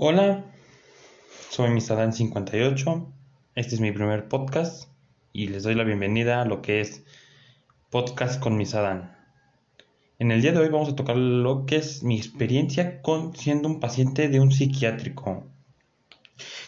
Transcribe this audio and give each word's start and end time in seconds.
Hola, 0.00 0.44
soy 1.50 1.70
Misadan58. 1.70 3.12
Este 3.56 3.74
es 3.74 3.80
mi 3.80 3.90
primer 3.90 4.28
podcast 4.28 4.88
y 5.32 5.48
les 5.48 5.64
doy 5.64 5.74
la 5.74 5.82
bienvenida 5.82 6.40
a 6.40 6.44
lo 6.44 6.62
que 6.62 6.80
es 6.80 7.02
Podcast 7.90 8.38
con 8.38 8.56
Misadan. 8.56 9.16
En 10.20 10.30
el 10.30 10.40
día 10.40 10.52
de 10.52 10.60
hoy 10.60 10.68
vamos 10.68 10.88
a 10.88 10.94
tocar 10.94 11.16
lo 11.16 11.66
que 11.66 11.78
es 11.78 12.04
mi 12.04 12.16
experiencia 12.16 13.02
con 13.02 13.34
siendo 13.34 13.66
un 13.66 13.80
paciente 13.80 14.28
de 14.28 14.38
un 14.38 14.52
psiquiátrico. 14.52 15.48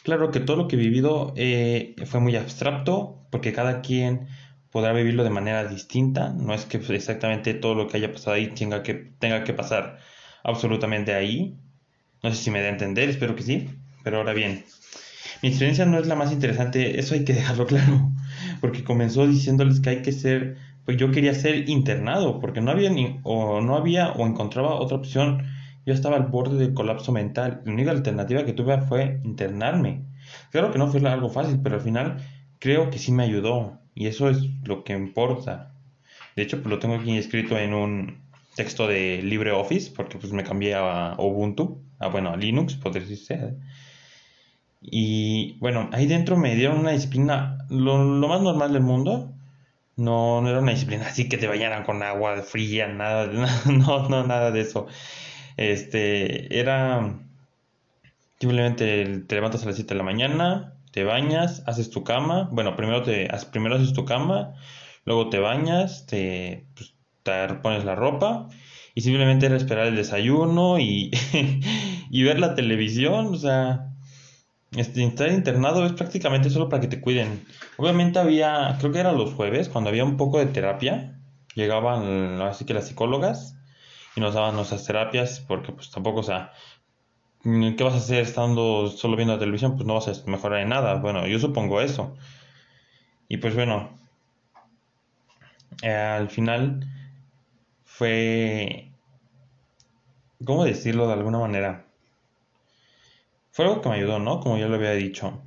Claro 0.02 0.32
que 0.32 0.40
todo 0.40 0.56
lo 0.56 0.66
que 0.66 0.74
he 0.74 0.80
vivido 0.80 1.32
eh, 1.36 1.94
fue 2.06 2.18
muy 2.18 2.34
abstracto 2.34 3.28
porque 3.30 3.52
cada 3.52 3.80
quien 3.80 4.26
podrá 4.72 4.92
vivirlo 4.92 5.22
de 5.22 5.30
manera 5.30 5.66
distinta. 5.66 6.30
No 6.30 6.52
es 6.52 6.64
que 6.64 6.78
exactamente 6.78 7.54
todo 7.54 7.76
lo 7.76 7.86
que 7.86 7.98
haya 7.98 8.12
pasado 8.12 8.34
ahí 8.34 8.48
tenga 8.48 8.82
que, 8.82 8.94
tenga 8.94 9.44
que 9.44 9.54
pasar 9.54 10.00
absolutamente 10.42 11.14
ahí. 11.14 11.60
No 12.22 12.30
sé 12.30 12.42
si 12.42 12.50
me 12.50 12.60
da 12.60 12.66
a 12.66 12.70
entender, 12.70 13.08
espero 13.08 13.34
que 13.34 13.42
sí. 13.42 13.68
Pero 14.02 14.18
ahora 14.18 14.32
bien, 14.32 14.64
mi 15.42 15.48
experiencia 15.48 15.86
no 15.86 15.98
es 15.98 16.06
la 16.06 16.16
más 16.16 16.32
interesante, 16.32 16.98
eso 16.98 17.14
hay 17.14 17.24
que 17.24 17.32
dejarlo 17.32 17.66
claro. 17.66 18.10
Porque 18.60 18.84
comenzó 18.84 19.26
diciéndoles 19.26 19.80
que 19.80 19.90
hay 19.90 20.02
que 20.02 20.12
ser, 20.12 20.56
pues 20.84 20.96
yo 20.96 21.10
quería 21.10 21.34
ser 21.34 21.68
internado, 21.68 22.40
porque 22.40 22.60
no 22.60 22.70
había 22.70 22.90
ni, 22.90 23.20
o 23.22 23.60
no 23.60 23.76
había 23.76 24.12
o 24.12 24.26
encontraba 24.26 24.74
otra 24.74 24.98
opción. 24.98 25.46
Yo 25.86 25.94
estaba 25.94 26.16
al 26.16 26.26
borde 26.26 26.58
del 26.58 26.74
colapso 26.74 27.10
mental. 27.10 27.62
La 27.64 27.72
única 27.72 27.90
alternativa 27.90 28.44
que 28.44 28.52
tuve 28.52 28.78
fue 28.82 29.20
internarme. 29.24 30.04
Claro 30.50 30.72
que 30.72 30.78
no 30.78 30.88
fue 30.88 31.00
algo 31.08 31.30
fácil, 31.30 31.60
pero 31.62 31.76
al 31.76 31.80
final 31.80 32.18
creo 32.58 32.90
que 32.90 32.98
sí 32.98 33.12
me 33.12 33.22
ayudó. 33.22 33.80
Y 33.94 34.06
eso 34.06 34.28
es 34.28 34.42
lo 34.64 34.84
que 34.84 34.92
importa. 34.92 35.74
De 36.36 36.42
hecho, 36.42 36.58
pues 36.62 36.70
lo 36.70 36.78
tengo 36.78 36.96
aquí 36.96 37.16
escrito 37.16 37.58
en 37.58 37.74
un 37.74 38.22
texto 38.56 38.86
de 38.86 39.20
LibreOffice, 39.22 39.92
porque 39.96 40.18
pues 40.18 40.32
me 40.32 40.44
cambié 40.44 40.74
a 40.74 41.16
Ubuntu, 41.18 41.82
a 42.00 42.08
bueno, 42.08 42.36
Linux, 42.36 42.74
podría 42.74 43.02
decirse. 43.02 43.54
Y 44.82 45.58
bueno, 45.60 45.90
ahí 45.92 46.06
dentro 46.06 46.36
me 46.36 46.56
dieron 46.56 46.78
una 46.80 46.92
disciplina, 46.92 47.58
lo, 47.68 47.98
más 48.28 48.40
normal 48.40 48.72
del 48.72 48.82
mundo. 48.82 49.32
No, 49.96 50.40
no 50.40 50.48
era 50.48 50.60
una 50.60 50.72
disciplina 50.72 51.06
así 51.06 51.28
que 51.28 51.36
te 51.36 51.46
bañaran 51.46 51.84
con 51.84 52.02
agua 52.02 52.42
fría, 52.42 52.88
nada, 52.88 53.26
no, 53.66 54.08
no, 54.08 54.26
nada 54.26 54.50
de 54.50 54.62
eso. 54.62 54.86
Este, 55.56 56.58
era 56.58 57.20
simplemente 58.40 59.20
te 59.26 59.34
levantas 59.34 59.62
a 59.62 59.66
las 59.66 59.76
7 59.76 59.94
de 59.94 59.98
la 59.98 60.04
mañana, 60.04 60.74
te 60.92 61.04
bañas, 61.04 61.62
haces 61.66 61.90
tu 61.90 62.02
cama, 62.04 62.48
bueno, 62.52 62.74
primero, 62.76 63.02
te, 63.02 63.28
primero 63.52 63.76
haces 63.76 63.92
tu 63.92 64.06
cama, 64.06 64.54
luego 65.04 65.28
te 65.28 65.38
bañas, 65.38 66.06
te, 66.06 66.64
pues, 66.74 66.94
te 67.22 67.54
pones 67.62 67.84
la 67.84 67.94
ropa 67.94 68.48
y 68.94 69.00
simplemente 69.02 69.46
era 69.46 69.56
esperar 69.56 69.86
el 69.86 69.96
desayuno 69.96 70.78
y, 70.78 71.10
y 72.10 72.22
ver 72.22 72.38
la 72.38 72.54
televisión, 72.54 73.34
o 73.34 73.36
sea, 73.36 73.92
este, 74.72 75.04
estar 75.04 75.30
internado 75.30 75.86
es 75.86 75.92
prácticamente 75.92 76.50
solo 76.50 76.68
para 76.68 76.80
que 76.80 76.88
te 76.88 77.00
cuiden. 77.00 77.44
Obviamente 77.76 78.18
había, 78.18 78.76
creo 78.78 78.92
que 78.92 79.00
eran 79.00 79.18
los 79.18 79.34
jueves, 79.34 79.68
cuando 79.68 79.90
había 79.90 80.04
un 80.04 80.16
poco 80.16 80.38
de 80.38 80.46
terapia, 80.46 81.18
llegaban 81.54 82.40
así 82.42 82.64
que 82.64 82.74
las 82.74 82.88
psicólogas 82.88 83.56
y 84.16 84.20
nos 84.20 84.34
daban 84.34 84.56
nuestras 84.56 84.84
terapias 84.84 85.40
porque 85.40 85.72
pues 85.72 85.90
tampoco, 85.90 86.20
o 86.20 86.24
sea, 86.24 86.52
¿Qué 87.42 87.82
vas 87.82 87.94
a 87.94 87.98
hacer 87.98 88.20
estando 88.20 88.88
solo 88.88 89.16
viendo 89.16 89.32
la 89.32 89.40
televisión? 89.40 89.74
Pues 89.74 89.86
no 89.86 89.94
vas 89.94 90.08
a 90.08 90.30
mejorar 90.30 90.60
en 90.60 90.68
nada. 90.68 90.96
Bueno, 90.96 91.26
yo 91.26 91.38
supongo 91.38 91.80
eso. 91.80 92.14
Y 93.28 93.38
pues 93.38 93.54
bueno, 93.54 93.96
eh, 95.82 95.90
al 95.90 96.28
final 96.28 96.86
fue, 98.00 98.94
¿cómo 100.42 100.64
decirlo 100.64 101.06
de 101.06 101.12
alguna 101.12 101.38
manera? 101.38 101.84
Fue 103.50 103.66
algo 103.66 103.82
que 103.82 103.90
me 103.90 103.96
ayudó, 103.96 104.18
¿no? 104.18 104.40
Como 104.40 104.56
ya 104.56 104.68
lo 104.68 104.76
había 104.76 104.92
dicho. 104.92 105.42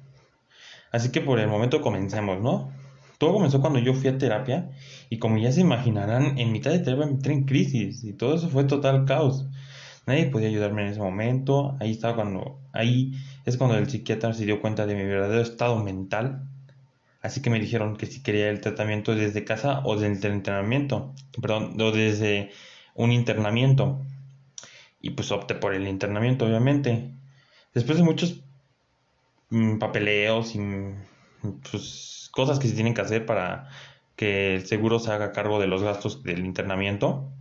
Así 0.91 1.11
que 1.11 1.19
por 1.19 1.39
el 1.39 1.47
momento 1.47 1.81
comencemos, 1.81 2.39
¿no? 2.41 2.71
Todo 3.17 3.33
comenzó 3.33 3.59
cuando 3.59 3.79
yo 3.79 3.95
fui 3.95 4.07
a 4.07 4.19
terapia 4.19 4.69
y 5.09 5.17
como 5.17 5.39
ya 5.39 5.51
se 5.51 5.61
imaginarán, 5.61 6.37
en 6.37 6.51
mitad 6.51 6.69
de 6.69 6.77
terapia 6.77 7.07
me 7.07 7.13
entré 7.13 7.33
en 7.33 7.45
crisis 7.45 8.03
y 8.03 8.13
todo 8.13 8.35
eso 8.35 8.49
fue 8.49 8.65
total 8.65 9.05
caos. 9.05 9.47
Nadie 10.05 10.27
podía 10.27 10.49
ayudarme 10.49 10.83
en 10.83 10.89
ese 10.89 10.99
momento. 10.99 11.75
Ahí 11.79 11.89
estaba 11.89 12.13
cuando, 12.13 12.59
ahí 12.71 13.13
es 13.45 13.57
cuando 13.57 13.79
el 13.79 13.89
psiquiatra 13.89 14.31
se 14.35 14.45
dio 14.45 14.61
cuenta 14.61 14.85
de 14.85 14.93
mi 14.93 15.03
verdadero 15.03 15.41
estado 15.41 15.83
mental. 15.83 16.43
Así 17.23 17.41
que 17.41 17.49
me 17.49 17.59
dijeron 17.59 17.95
que 17.95 18.05
si 18.05 18.21
quería 18.21 18.49
el 18.49 18.61
tratamiento 18.61 19.15
desde 19.15 19.45
casa 19.45 19.81
o 19.85 19.95
desde 19.97 20.27
el 20.27 20.35
internamiento, 20.35 21.13
perdón, 21.41 21.79
o 21.81 21.91
desde 21.91 22.51
un 22.95 23.11
internamiento. 23.11 24.01
Y 25.01 25.11
pues 25.11 25.31
opté 25.31 25.55
por 25.55 25.73
el 25.73 25.87
internamiento, 25.87 26.45
obviamente. 26.45 27.13
Después 27.73 27.97
de 27.97 28.03
muchos 28.03 28.43
mm, 29.49 29.79
papeleos 29.79 30.55
y 30.55 30.59
pues, 31.71 32.29
cosas 32.33 32.59
que 32.59 32.67
se 32.67 32.75
tienen 32.75 32.93
que 32.93 33.01
hacer 33.01 33.25
para 33.25 33.69
que 34.15 34.55
el 34.55 34.65
seguro 34.67 34.99
se 34.99 35.11
haga 35.11 35.31
cargo 35.31 35.59
de 35.59 35.67
los 35.67 35.83
gastos 35.83 36.23
del 36.23 36.45
internamiento, 36.45 37.31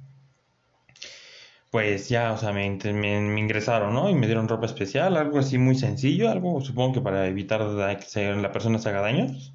pues 1.70 2.08
ya, 2.08 2.32
o 2.32 2.38
sea, 2.38 2.52
me, 2.52 2.66
ingresaron, 2.66 3.94
¿no? 3.94 4.10
Y 4.10 4.14
me 4.14 4.26
dieron 4.26 4.48
ropa 4.48 4.66
especial, 4.66 5.16
algo 5.16 5.38
así 5.38 5.58
muy 5.58 5.74
sencillo, 5.74 6.30
algo 6.30 6.60
supongo 6.60 6.94
que 6.94 7.00
para 7.00 7.26
evitar 7.26 7.62
que 7.98 8.34
la 8.34 8.52
persona 8.52 8.78
se 8.78 8.88
haga 8.90 9.00
daños. 9.00 9.54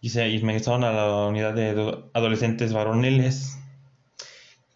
Y, 0.00 0.10
se, 0.10 0.28
ingresaron 0.28 0.84
a 0.84 0.92
la 0.92 1.26
unidad 1.26 1.54
de 1.54 1.70
adolescentes 2.14 2.72
varoniles, 2.72 3.58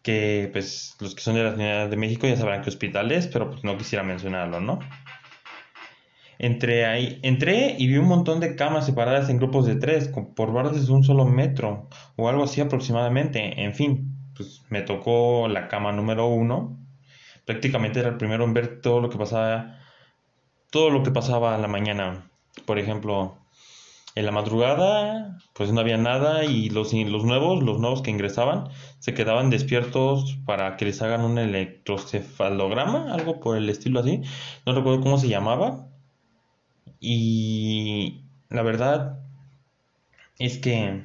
que 0.02 0.50
pues 0.52 0.96
los 1.00 1.14
que 1.14 1.22
son 1.22 1.34
de 1.34 1.44
la 1.44 1.54
Unidad 1.54 1.88
de 1.88 1.96
México 1.96 2.26
ya 2.26 2.36
sabrán 2.36 2.62
qué 2.62 2.68
hospital 2.68 3.10
es, 3.10 3.26
pero 3.26 3.50
pues 3.50 3.64
no 3.64 3.78
quisiera 3.78 4.04
mencionarlo, 4.04 4.60
¿no? 4.60 4.80
Entré 6.38 6.84
ahí, 6.84 7.20
entré 7.22 7.74
y 7.78 7.86
vi 7.86 7.96
un 7.96 8.08
montón 8.08 8.40
de 8.40 8.54
camas 8.54 8.84
separadas 8.84 9.30
en 9.30 9.38
grupos 9.38 9.66
de 9.66 9.76
tres, 9.76 10.08
por 10.08 10.52
barras 10.52 10.86
de 10.86 10.92
un 10.92 11.04
solo 11.04 11.24
metro, 11.24 11.88
o 12.16 12.28
algo 12.28 12.44
así 12.44 12.60
aproximadamente, 12.60 13.62
en 13.62 13.74
fin 13.74 14.14
pues 14.34 14.64
me 14.68 14.82
tocó 14.82 15.48
la 15.48 15.68
cama 15.68 15.92
número 15.92 16.26
uno. 16.26 16.78
Prácticamente 17.44 18.00
era 18.00 18.10
el 18.10 18.16
primero 18.16 18.44
en 18.44 18.54
ver 18.54 18.80
todo 18.80 19.00
lo 19.00 19.10
que 19.10 19.18
pasaba, 19.18 19.78
todo 20.70 20.90
lo 20.90 21.02
que 21.02 21.10
pasaba 21.10 21.54
a 21.54 21.58
la 21.58 21.68
mañana. 21.68 22.30
Por 22.66 22.78
ejemplo, 22.78 23.38
en 24.14 24.26
la 24.26 24.32
madrugada, 24.32 25.38
pues 25.54 25.72
no 25.72 25.80
había 25.80 25.96
nada 25.96 26.44
y 26.44 26.70
los, 26.70 26.92
los 26.92 27.24
nuevos, 27.24 27.62
los 27.62 27.80
nuevos 27.80 28.02
que 28.02 28.10
ingresaban, 28.10 28.68
se 29.00 29.12
quedaban 29.14 29.50
despiertos 29.50 30.38
para 30.46 30.76
que 30.76 30.84
les 30.84 31.02
hagan 31.02 31.22
un 31.22 31.38
electrocefalograma, 31.38 33.12
algo 33.12 33.40
por 33.40 33.56
el 33.56 33.68
estilo 33.68 34.00
así. 34.00 34.22
No 34.66 34.72
recuerdo 34.74 35.00
cómo 35.00 35.18
se 35.18 35.28
llamaba. 35.28 35.88
Y 37.00 38.22
la 38.50 38.62
verdad 38.62 39.18
es 40.38 40.58
que 40.58 41.02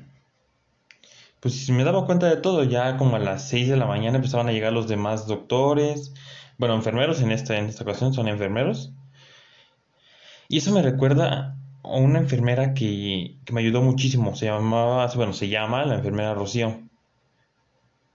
pues 1.39 1.69
me 1.69 1.83
daba 1.83 2.05
cuenta 2.05 2.27
de 2.27 2.37
todo, 2.37 2.63
ya 2.63 2.97
como 2.97 3.15
a 3.15 3.19
las 3.19 3.47
6 3.49 3.69
de 3.69 3.77
la 3.77 3.85
mañana 3.85 4.17
empezaban 4.17 4.49
a 4.49 4.51
llegar 4.51 4.73
los 4.73 4.87
demás 4.87 5.25
doctores, 5.25 6.13
bueno, 6.57 6.75
enfermeros 6.75 7.21
en 7.21 7.31
esta, 7.31 7.57
en 7.57 7.65
esta 7.67 7.83
ocasión 7.83 8.13
son 8.13 8.27
enfermeros. 8.27 8.91
Y 10.49 10.57
eso 10.57 10.73
me 10.73 10.81
recuerda 10.81 11.55
una 11.83 12.19
enfermera 12.19 12.73
que, 12.73 13.37
que 13.45 13.53
me 13.53 13.61
ayudó 13.61 13.81
muchísimo, 13.81 14.35
se 14.35 14.47
llamaba, 14.47 15.07
bueno, 15.15 15.33
se 15.33 15.49
llama 15.49 15.85
la 15.85 15.95
enfermera 15.95 16.33
Rocío. 16.33 16.81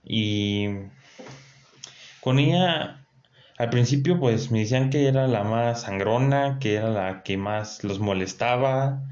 Y 0.03 0.67
con 2.21 2.39
ella, 2.39 3.05
al 3.57 3.69
principio, 3.69 4.19
pues 4.19 4.51
me 4.51 4.59
decían 4.59 4.89
que 4.89 5.07
era 5.07 5.27
la 5.27 5.43
más 5.43 5.81
sangrona, 5.81 6.59
que 6.59 6.75
era 6.75 6.89
la 6.89 7.23
que 7.23 7.37
más 7.37 7.83
los 7.83 7.99
molestaba 7.99 9.03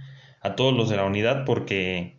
a 0.42 0.56
todos 0.56 0.74
los 0.74 0.90
de 0.90 0.98
la 0.98 1.06
unidad 1.06 1.46
porque 1.46 2.18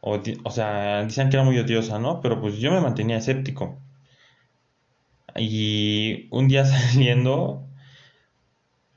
o, 0.00 0.50
sea, 0.50 1.04
dicen 1.04 1.28
que 1.28 1.36
era 1.36 1.44
muy 1.44 1.58
odiosa, 1.58 1.98
¿no? 1.98 2.20
Pero 2.20 2.40
pues 2.40 2.56
yo 2.58 2.70
me 2.70 2.80
mantenía 2.80 3.18
escéptico. 3.18 3.78
Y 5.36 6.28
un 6.30 6.48
día 6.48 6.64
saliendo, 6.66 7.66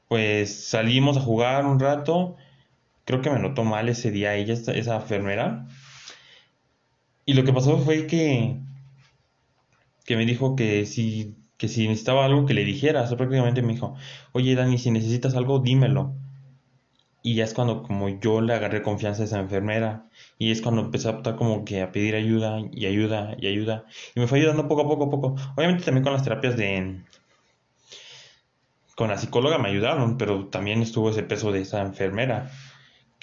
pues 0.08 0.68
salimos 0.70 1.18
a 1.18 1.22
jugar 1.22 1.66
un 1.66 1.80
rato. 1.80 2.38
Creo 3.06 3.22
que 3.22 3.30
me 3.30 3.40
notó 3.40 3.64
mal 3.64 3.90
ese 3.90 4.12
día 4.12 4.36
ella, 4.36 4.54
esa 4.54 4.96
enfermera. 4.96 5.68
Y 7.26 7.34
lo 7.34 7.44
que 7.44 7.54
pasó 7.54 7.78
fue 7.78 8.08
que, 8.08 8.60
que 10.06 10.16
me 10.16 10.26
dijo 10.26 10.56
que 10.56 10.86
si, 10.86 11.36
que 11.58 11.68
si 11.68 11.88
necesitaba 11.88 12.26
algo 12.26 12.46
que 12.46 12.54
le 12.54 12.66
dijera. 12.66 13.02
O 13.04 13.08
sea, 13.08 13.18
prácticamente 13.18 13.62
me 13.62 13.74
dijo, 13.74 13.96
oye 14.34 14.56
Dani, 14.56 14.78
si 14.78 14.92
necesitas 14.92 15.36
algo, 15.36 15.60
dímelo. 15.60 16.16
Y 17.22 17.36
ya 17.36 17.46
es 17.46 17.54
cuando 17.54 17.84
como 17.84 18.10
yo 18.10 18.42
le 18.42 18.54
agarré 18.54 18.82
confianza 18.82 19.24
a 19.24 19.26
esa 19.26 19.40
enfermera. 19.40 20.10
Y 20.38 20.52
es 20.52 20.62
cuando 20.62 20.82
empecé 20.82 21.08
a 21.08 21.12
optar 21.12 21.38
como 21.38 21.64
que 21.64 21.82
a 21.82 21.92
pedir 21.92 22.16
ayuda 22.16 22.60
y 22.72 22.86
ayuda 22.86 23.36
y 23.40 23.48
ayuda. 23.48 23.86
Y 24.16 24.20
me 24.20 24.28
fue 24.28 24.40
ayudando 24.40 24.68
poco 24.68 24.82
a 24.82 24.88
poco 24.88 25.06
a 25.06 25.10
poco. 25.10 25.36
Obviamente 25.56 25.86
también 25.86 26.04
con 26.04 26.14
las 26.14 26.24
terapias 26.24 26.58
de... 26.58 27.02
Con 28.96 29.10
la 29.10 29.18
psicóloga 29.18 29.58
me 29.58 29.70
ayudaron, 29.70 30.18
pero 30.18 30.48
también 30.48 30.82
estuvo 30.82 31.10
ese 31.10 31.24
peso 31.24 31.52
de 31.52 31.62
esa 31.62 31.82
enfermera. 31.82 32.52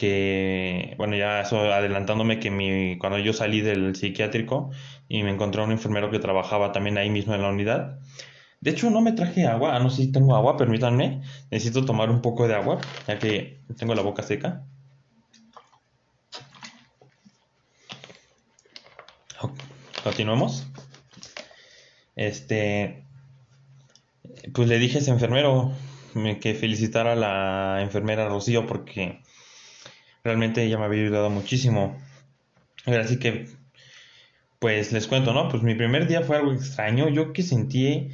Que, 0.00 0.94
bueno, 0.96 1.14
ya 1.14 1.42
eso 1.42 1.58
adelantándome 1.60 2.40
que 2.40 2.50
mi, 2.50 2.96
cuando 2.96 3.18
yo 3.18 3.34
salí 3.34 3.60
del 3.60 3.94
psiquiátrico 3.94 4.70
y 5.08 5.22
me 5.22 5.30
encontré 5.30 5.62
un 5.62 5.72
enfermero 5.72 6.10
que 6.10 6.18
trabajaba 6.18 6.72
también 6.72 6.96
ahí 6.96 7.10
mismo 7.10 7.34
en 7.34 7.42
la 7.42 7.50
unidad, 7.50 7.98
De 8.60 8.70
hecho, 8.70 8.88
no 8.90 9.02
me 9.02 9.12
traje 9.12 9.46
agua. 9.46 9.76
Ah, 9.76 9.80
no 9.80 9.90
sé 9.90 10.04
si 10.04 10.12
tengo 10.12 10.34
agua, 10.36 10.56
permítanme. 10.56 11.20
Necesito 11.50 11.84
tomar 11.84 12.10
un 12.10 12.22
poco 12.22 12.48
de 12.48 12.54
agua, 12.54 12.80
ya 13.06 13.18
que 13.18 13.60
tengo 13.76 13.94
la 13.94 14.02
boca 14.02 14.22
seca. 14.22 14.64
Continuemos. 20.02 20.66
Este. 22.16 23.04
Pues 24.54 24.66
le 24.68 24.78
dije 24.78 24.98
a 24.98 25.00
ese 25.02 25.10
enfermero 25.10 25.72
que 26.40 26.54
felicitara 26.54 27.12
a 27.12 27.16
la 27.16 27.82
enfermera 27.82 28.28
Rocío 28.28 28.66
porque 28.66 29.20
realmente 30.24 30.64
ella 30.64 30.78
me 30.78 30.84
había 30.84 31.02
ayudado 31.02 31.30
muchísimo. 31.30 31.98
Así 32.86 33.18
que, 33.18 33.46
pues 34.58 34.92
les 34.92 35.06
cuento, 35.06 35.32
¿no? 35.32 35.48
Pues 35.48 35.62
mi 35.62 35.74
primer 35.74 36.06
día 36.06 36.22
fue 36.22 36.36
algo 36.36 36.52
extraño. 36.52 37.08
Yo 37.08 37.32
que 37.32 37.42
sentí, 37.42 38.10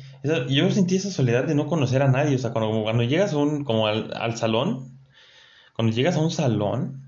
yo 0.48 0.70
sentí 0.70 0.96
esa 0.96 1.10
soledad 1.10 1.44
de 1.44 1.54
no 1.54 1.66
conocer 1.66 2.02
a 2.02 2.08
nadie. 2.08 2.36
O 2.36 2.38
sea, 2.38 2.52
cuando, 2.52 2.82
cuando 2.82 3.02
llegas 3.02 3.32
a 3.32 3.38
un, 3.38 3.64
como 3.64 3.86
al, 3.86 4.12
al 4.14 4.36
salón, 4.36 4.98
cuando 5.74 5.94
llegas 5.94 6.16
a 6.16 6.20
un 6.20 6.30
salón 6.30 7.02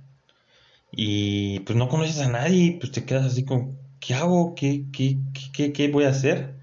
y 0.92 1.60
pues 1.60 1.76
no 1.76 1.88
conoces 1.88 2.20
a 2.20 2.28
nadie, 2.28 2.76
pues 2.80 2.92
te 2.92 3.04
quedas 3.04 3.26
así 3.26 3.44
como, 3.44 3.76
¿qué 4.00 4.14
hago? 4.14 4.54
¿Qué, 4.54 4.84
qué, 4.92 5.18
qué, 5.52 5.72
qué 5.72 5.88
voy 5.88 6.04
a 6.04 6.10
hacer? 6.10 6.54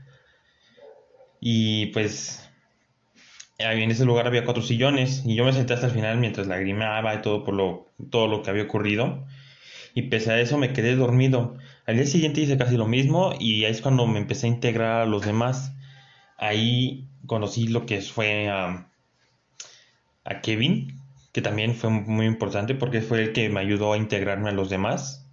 Y 1.39 1.87
pues 1.87 2.44
en 3.57 3.91
ese 3.91 4.05
lugar 4.05 4.27
había 4.27 4.43
cuatro 4.43 4.61
sillones 4.61 5.23
y 5.25 5.35
yo 5.35 5.45
me 5.45 5.53
senté 5.53 5.73
hasta 5.73 5.87
el 5.87 5.93
final 5.93 6.17
mientras 6.17 6.47
lagrimeaba 6.47 7.15
y 7.15 7.21
todo 7.21 7.43
por 7.43 7.53
lo, 7.53 7.87
todo 8.09 8.27
lo 8.27 8.43
que 8.43 8.49
había 8.49 8.63
ocurrido. 8.63 9.25
Y 9.93 10.03
pese 10.03 10.31
a 10.31 10.41
eso 10.41 10.57
me 10.57 10.73
quedé 10.73 10.95
dormido. 10.95 11.57
Al 11.85 11.95
día 11.95 12.05
siguiente 12.05 12.41
hice 12.41 12.57
casi 12.57 12.75
lo 12.75 12.87
mismo 12.87 13.33
y 13.39 13.63
ahí 13.63 13.71
es 13.71 13.81
cuando 13.81 14.07
me 14.07 14.19
empecé 14.19 14.47
a 14.47 14.49
integrar 14.49 15.01
a 15.01 15.05
los 15.05 15.25
demás. 15.25 15.73
Ahí 16.37 17.07
conocí 17.27 17.67
lo 17.67 17.85
que 17.85 18.01
fue 18.01 18.49
a, 18.49 18.89
a 20.25 20.41
Kevin, 20.41 21.01
que 21.31 21.41
también 21.41 21.75
fue 21.75 21.89
muy 21.89 22.25
importante 22.25 22.75
porque 22.75 23.01
fue 23.01 23.21
el 23.21 23.33
que 23.33 23.49
me 23.49 23.61
ayudó 23.61 23.93
a 23.93 23.97
integrarme 23.97 24.49
a 24.49 24.53
los 24.53 24.69
demás. 24.69 25.29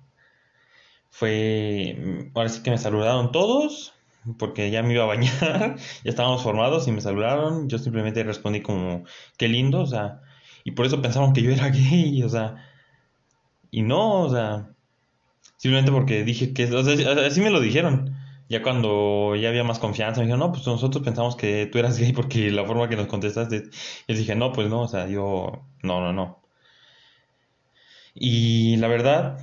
Fue, 1.10 2.30
ahora 2.34 2.48
sí 2.48 2.62
que 2.62 2.70
me 2.70 2.78
saludaron 2.78 3.32
todos, 3.32 3.94
porque 4.38 4.70
ya 4.70 4.82
me 4.82 4.94
iba 4.94 5.04
a 5.04 5.06
bañar, 5.06 5.76
ya 6.04 6.10
estábamos 6.10 6.42
formados 6.42 6.88
y 6.88 6.92
me 6.92 7.00
saludaron, 7.00 7.68
yo 7.68 7.78
simplemente 7.78 8.22
respondí 8.24 8.62
como, 8.62 9.04
qué 9.36 9.48
lindo, 9.48 9.80
o 9.80 9.86
sea, 9.86 10.20
y 10.64 10.72
por 10.72 10.86
eso 10.86 11.02
pensaron 11.02 11.32
que 11.32 11.42
yo 11.42 11.50
era 11.50 11.68
gay, 11.70 12.22
o 12.22 12.28
sea, 12.28 12.56
y 13.70 13.82
no, 13.82 14.22
o 14.22 14.30
sea, 14.30 14.70
simplemente 15.56 15.92
porque 15.92 16.24
dije 16.24 16.52
que, 16.52 16.64
o 16.66 16.84
sea, 16.84 17.26
así 17.26 17.40
me 17.40 17.50
lo 17.50 17.60
dijeron. 17.60 18.16
Ya 18.48 18.62
cuando 18.62 19.34
ya 19.36 19.48
había 19.48 19.64
más 19.64 19.78
confianza, 19.78 20.20
me 20.20 20.26
dijeron, 20.26 20.40
no, 20.40 20.52
pues 20.52 20.66
nosotros 20.66 21.02
pensamos 21.04 21.36
que 21.36 21.66
tú 21.66 21.78
eras 21.78 21.98
gay 22.00 22.12
porque 22.12 22.50
la 22.50 22.66
forma 22.66 22.88
que 22.88 22.96
nos 22.96 23.06
contestaste. 23.06 23.64
Y 24.06 24.14
dije, 24.14 24.34
no, 24.36 24.52
pues 24.52 24.68
no, 24.68 24.82
o 24.82 24.88
sea, 24.88 25.08
yo, 25.08 25.64
no, 25.82 26.00
no, 26.02 26.12
no. 26.12 26.42
Y 28.14 28.76
la 28.76 28.88
verdad, 28.88 29.38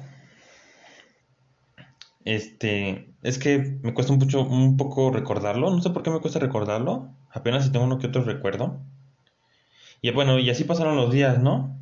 este, 2.35 3.13
es 3.23 3.37
que 3.37 3.79
me 3.81 3.93
cuesta 3.93 4.13
mucho, 4.13 4.41
un 4.41 4.77
poco 4.77 5.11
recordarlo. 5.11 5.69
No 5.69 5.81
sé 5.81 5.89
por 5.89 6.03
qué 6.03 6.11
me 6.11 6.19
cuesta 6.19 6.39
recordarlo. 6.39 7.09
Apenas 7.31 7.65
si 7.65 7.71
tengo 7.71 7.85
uno 7.85 7.99
que 7.99 8.07
otro 8.07 8.23
recuerdo. 8.23 8.79
Y 10.01 10.11
bueno, 10.11 10.39
y 10.39 10.49
así 10.49 10.63
pasaron 10.63 10.95
los 10.95 11.11
días, 11.11 11.39
¿no? 11.39 11.77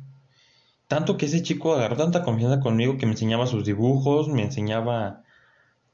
Tanto 0.88 1.16
que 1.16 1.26
ese 1.26 1.42
chico 1.42 1.74
agarró 1.74 1.96
tanta 1.96 2.22
confianza 2.22 2.60
conmigo 2.60 2.96
que 2.96 3.06
me 3.06 3.12
enseñaba 3.12 3.46
sus 3.46 3.64
dibujos, 3.64 4.28
me 4.28 4.42
enseñaba 4.42 5.22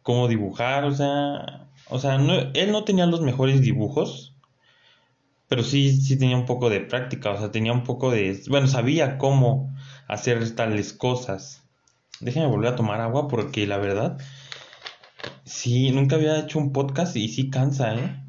cómo 0.02 0.28
dibujar, 0.28 0.84
o 0.84 0.92
sea, 0.92 1.66
o 1.88 1.98
sea, 1.98 2.16
él 2.16 2.72
no 2.72 2.84
tenía 2.84 3.06
los 3.06 3.20
mejores 3.20 3.60
dibujos, 3.60 4.34
pero 5.48 5.62
sí, 5.62 6.00
sí 6.00 6.16
tenía 6.18 6.36
un 6.36 6.46
poco 6.46 6.70
de 6.70 6.80
práctica, 6.80 7.30
o 7.30 7.38
sea, 7.38 7.50
tenía 7.50 7.72
un 7.72 7.84
poco 7.84 8.10
de, 8.10 8.40
bueno, 8.48 8.66
sabía 8.66 9.18
cómo 9.18 9.74
hacer 10.08 10.54
tales 10.54 10.92
cosas. 10.92 11.62
Déjenme 12.20 12.48
volver 12.48 12.72
a 12.72 12.76
tomar 12.76 13.00
agua 13.00 13.28
porque 13.28 13.66
la 13.66 13.78
verdad 13.78 14.18
Sí, 15.44 15.91
nunca 15.91 16.17
había 16.17 16.38
hecho 16.38 16.59
un 16.59 16.73
podcast 16.73 17.17
y 17.17 17.29
sí 17.29 17.50
cansa, 17.50 17.94
¿eh? 17.94 18.25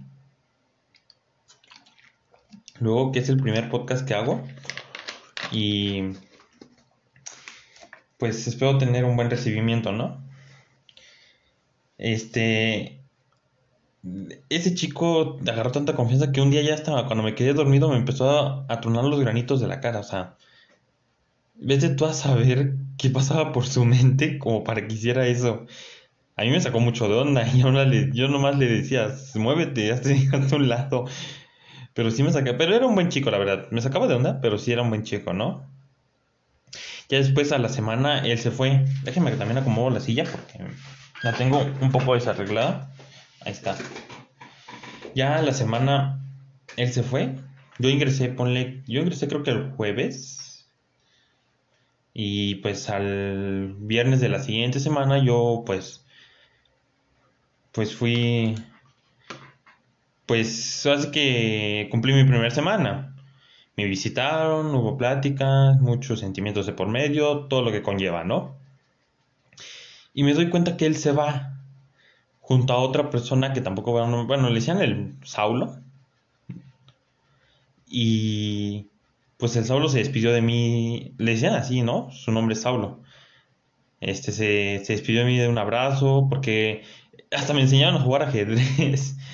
Luego 2.79 3.11
que 3.11 3.19
es 3.19 3.29
el 3.29 3.37
primer 3.37 3.69
podcast 3.69 4.05
que 4.05 4.13
hago 4.13 4.43
y 5.51 6.13
pues 8.17 8.47
espero 8.47 8.77
tener 8.77 9.05
un 9.05 9.15
buen 9.15 9.29
recibimiento, 9.29 9.91
¿no? 9.91 10.23
Este, 11.97 13.01
ese 14.49 14.75
chico 14.75 15.39
agarró 15.47 15.71
tanta 15.71 15.95
confianza 15.95 16.31
que 16.31 16.41
un 16.41 16.51
día 16.51 16.61
ya 16.61 16.75
estaba, 16.75 17.05
cuando 17.07 17.23
me 17.23 17.35
quedé 17.35 17.53
dormido 17.53 17.89
me 17.89 17.97
empezó 17.97 18.65
a, 18.69 18.81
tronar 18.81 19.05
los 19.05 19.19
granitos 19.19 19.61
de 19.61 19.67
la 19.67 19.79
cara, 19.79 19.99
o 19.99 20.03
sea, 20.03 20.37
ves 21.55 21.81
de 21.81 21.89
tú 21.89 22.05
a 22.05 22.13
saber 22.13 22.75
qué 22.97 23.09
pasaba 23.09 23.51
por 23.51 23.65
su 23.65 23.85
mente 23.85 24.37
como 24.39 24.63
para 24.63 24.87
que 24.87 24.95
hiciera 24.95 25.27
eso 25.27 25.65
a 26.37 26.43
mí 26.43 26.49
me 26.49 26.59
sacó 26.59 26.79
mucho 26.79 27.07
de 27.07 27.15
onda 27.15 27.47
y 27.53 27.61
ahora 27.61 27.85
yo 28.13 28.27
nomás 28.27 28.57
le 28.57 28.67
decía, 28.67 29.13
muévete, 29.35 29.91
hazte 29.91 30.29
a 30.33 30.55
un 30.55 30.69
lado. 30.69 31.05
Pero 31.93 32.11
sí 32.11 32.23
me 32.23 32.31
sacaba, 32.31 32.57
pero 32.57 32.75
era 32.75 32.85
un 32.85 32.95
buen 32.95 33.09
chico, 33.09 33.31
la 33.31 33.37
verdad. 33.37 33.67
Me 33.71 33.81
sacaba 33.81 34.07
de 34.07 34.15
onda, 34.15 34.41
pero 34.41 34.57
sí 34.57 34.71
era 34.71 34.81
un 34.81 34.89
buen 34.89 35.03
chico, 35.03 35.31
¿no? 35.33 35.65
Ya 37.07 37.19
después 37.19 37.51
a 37.53 37.57
la 37.57 37.69
semana 37.69 38.19
él 38.19 38.37
se 38.37 38.51
fue. 38.51 38.83
Déjenme 39.03 39.31
que 39.31 39.37
también 39.37 39.59
acomodo 39.59 39.89
la 39.89 40.01
silla 40.01 40.25
porque 40.25 40.59
la 41.23 41.33
tengo 41.33 41.65
un 41.79 41.91
poco 41.91 42.15
desarreglada. 42.15 42.91
Ahí 43.41 43.53
está. 43.53 43.77
Ya 45.13 45.37
a 45.37 45.41
la 45.41 45.53
semana 45.53 46.19
él 46.75 46.91
se 46.91 47.03
fue. 47.03 47.35
Yo 47.79 47.89
ingresé, 47.89 48.27
ponle, 48.29 48.83
yo 48.87 48.99
ingresé 48.99 49.29
creo 49.29 49.43
que 49.43 49.51
el 49.51 49.71
jueves. 49.71 50.67
Y 52.13 52.55
pues 52.55 52.89
al 52.89 53.75
viernes 53.77 54.19
de 54.19 54.29
la 54.29 54.39
siguiente 54.39 54.81
semana 54.81 55.23
yo 55.23 55.63
pues 55.65 56.04
pues 57.75 57.93
fui, 57.93 58.55
pues 60.25 60.85
hace 60.85 61.11
que 61.11 61.89
cumplí 61.91 62.13
mi 62.13 62.23
primera 62.23 62.49
semana. 62.49 63.13
Me 63.75 63.83
visitaron, 63.83 64.73
hubo 64.73 64.97
pláticas, 64.97 65.79
muchos 65.81 66.21
sentimientos 66.21 66.65
de 66.65 66.71
por 66.73 66.87
medio, 66.87 67.47
todo 67.47 67.61
lo 67.61 67.73
que 67.73 67.83
conlleva, 67.83 68.23
¿no? 68.23 68.55
Y 70.13 70.23
me 70.23 70.33
doy 70.33 70.49
cuenta 70.49 70.77
que 70.77 70.85
él 70.85 70.95
se 70.95 71.11
va 71.11 71.59
junto 72.39 72.73
a 72.73 72.77
otra 72.77 73.09
persona 73.09 73.51
que 73.51 73.59
tampoco, 73.59 73.91
bueno, 73.91 74.49
le 74.49 74.55
decían 74.55 74.81
el 74.81 75.15
Saulo. 75.25 75.75
Y 77.87 78.87
pues 79.37 79.57
el 79.57 79.65
Saulo 79.65 79.89
se 79.89 79.99
despidió 79.99 80.31
de 80.31 80.41
mí, 80.41 81.13
le 81.17 81.31
decían 81.31 81.55
así, 81.55 81.81
¿no? 81.81 82.09
Su 82.11 82.31
nombre 82.31 82.53
es 82.53 82.61
Saulo. 82.61 83.01
Este 83.99 84.31
se, 84.31 84.81
se 84.85 84.93
despidió 84.93 85.21
de 85.21 85.25
mí 85.27 85.37
de 85.37 85.49
un 85.49 85.57
abrazo 85.57 86.27
porque 86.29 86.83
hasta 87.31 87.53
me 87.53 87.61
enseñaron 87.61 87.95
a 87.95 88.01
jugar 88.01 88.23
ajedrez. 88.23 89.15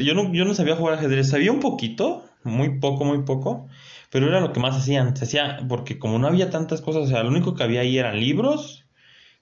Yo, 0.00 0.14
no, 0.14 0.32
yo 0.32 0.44
no 0.44 0.54
sabía 0.54 0.76
jugar 0.76 0.94
ajedrez, 0.94 1.30
sabía 1.30 1.50
un 1.50 1.58
poquito, 1.58 2.24
muy 2.44 2.78
poco, 2.78 3.04
muy 3.04 3.22
poco, 3.22 3.66
pero 4.10 4.28
era 4.28 4.40
lo 4.40 4.52
que 4.52 4.60
más 4.60 4.76
hacían. 4.76 5.16
Se 5.16 5.24
hacía, 5.24 5.58
porque 5.68 5.98
como 5.98 6.18
no 6.18 6.28
había 6.28 6.50
tantas 6.50 6.80
cosas, 6.80 7.04
o 7.04 7.06
sea, 7.08 7.24
lo 7.24 7.30
único 7.30 7.54
que 7.54 7.64
había 7.64 7.80
ahí 7.80 7.98
eran 7.98 8.20
libros 8.20 8.86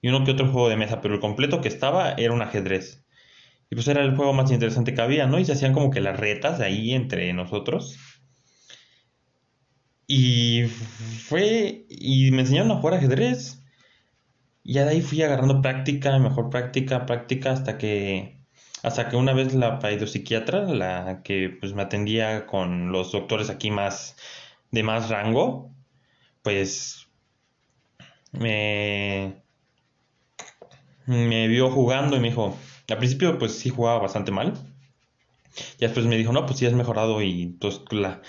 y 0.01 0.07
uno 0.07 0.23
que 0.23 0.31
otro 0.31 0.47
juego 0.51 0.69
de 0.69 0.77
mesa, 0.77 1.01
pero 1.01 1.13
el 1.13 1.19
completo 1.19 1.61
que 1.61 1.67
estaba 1.67 2.13
era 2.13 2.33
un 2.33 2.41
ajedrez. 2.41 3.05
Y 3.69 3.75
pues 3.75 3.87
era 3.87 4.01
el 4.03 4.15
juego 4.15 4.33
más 4.33 4.51
interesante 4.51 4.93
que 4.93 5.01
había, 5.01 5.27
¿no? 5.27 5.39
Y 5.39 5.45
se 5.45 5.51
hacían 5.53 5.73
como 5.73 5.91
que 5.91 6.01
las 6.01 6.19
retas 6.19 6.59
ahí 6.61 6.93
entre 6.93 7.31
nosotros. 7.33 7.97
Y 10.07 10.63
fue. 11.27 11.85
Y 11.89 12.31
me 12.31 12.41
enseñaron 12.41 12.71
a 12.71 12.75
jugar 12.75 12.95
ajedrez. 12.95 13.61
Y 14.67 14.73
ya 14.73 14.83
de 14.83 14.91
ahí 14.91 15.01
fui 15.01 15.21
agarrando 15.21 15.61
práctica, 15.61 16.19
mejor 16.19 16.49
práctica, 16.49 17.05
práctica, 17.05 17.51
hasta 17.53 17.77
que, 17.77 18.43
hasta 18.83 19.07
que 19.07 19.15
una 19.15 19.31
vez 19.31 19.53
la 19.53 19.79
psiquiatra, 20.05 20.63
la 20.65 21.21
que 21.23 21.49
pues 21.49 21.73
me 21.73 21.83
atendía 21.83 22.45
con 22.45 22.91
los 22.91 23.13
doctores 23.13 23.49
aquí 23.49 23.71
más, 23.71 24.17
de 24.71 24.83
más 24.83 25.09
rango, 25.09 25.73
pues 26.41 27.07
me, 28.33 29.41
me 31.05 31.47
vio 31.47 31.71
jugando 31.71 32.17
y 32.17 32.19
me 32.19 32.27
dijo, 32.27 32.57
al 32.89 32.97
principio 32.97 33.37
pues 33.37 33.57
sí 33.57 33.69
jugaba 33.69 33.99
bastante 33.99 34.33
mal. 34.33 34.53
Y 35.77 35.79
después 35.79 36.05
me 36.07 36.17
dijo, 36.17 36.33
no, 36.33 36.45
pues 36.45 36.59
sí 36.59 36.65
has 36.65 36.73
mejorado 36.73 37.21
y 37.21 37.55
pues 37.61 37.81
la... 37.91 38.21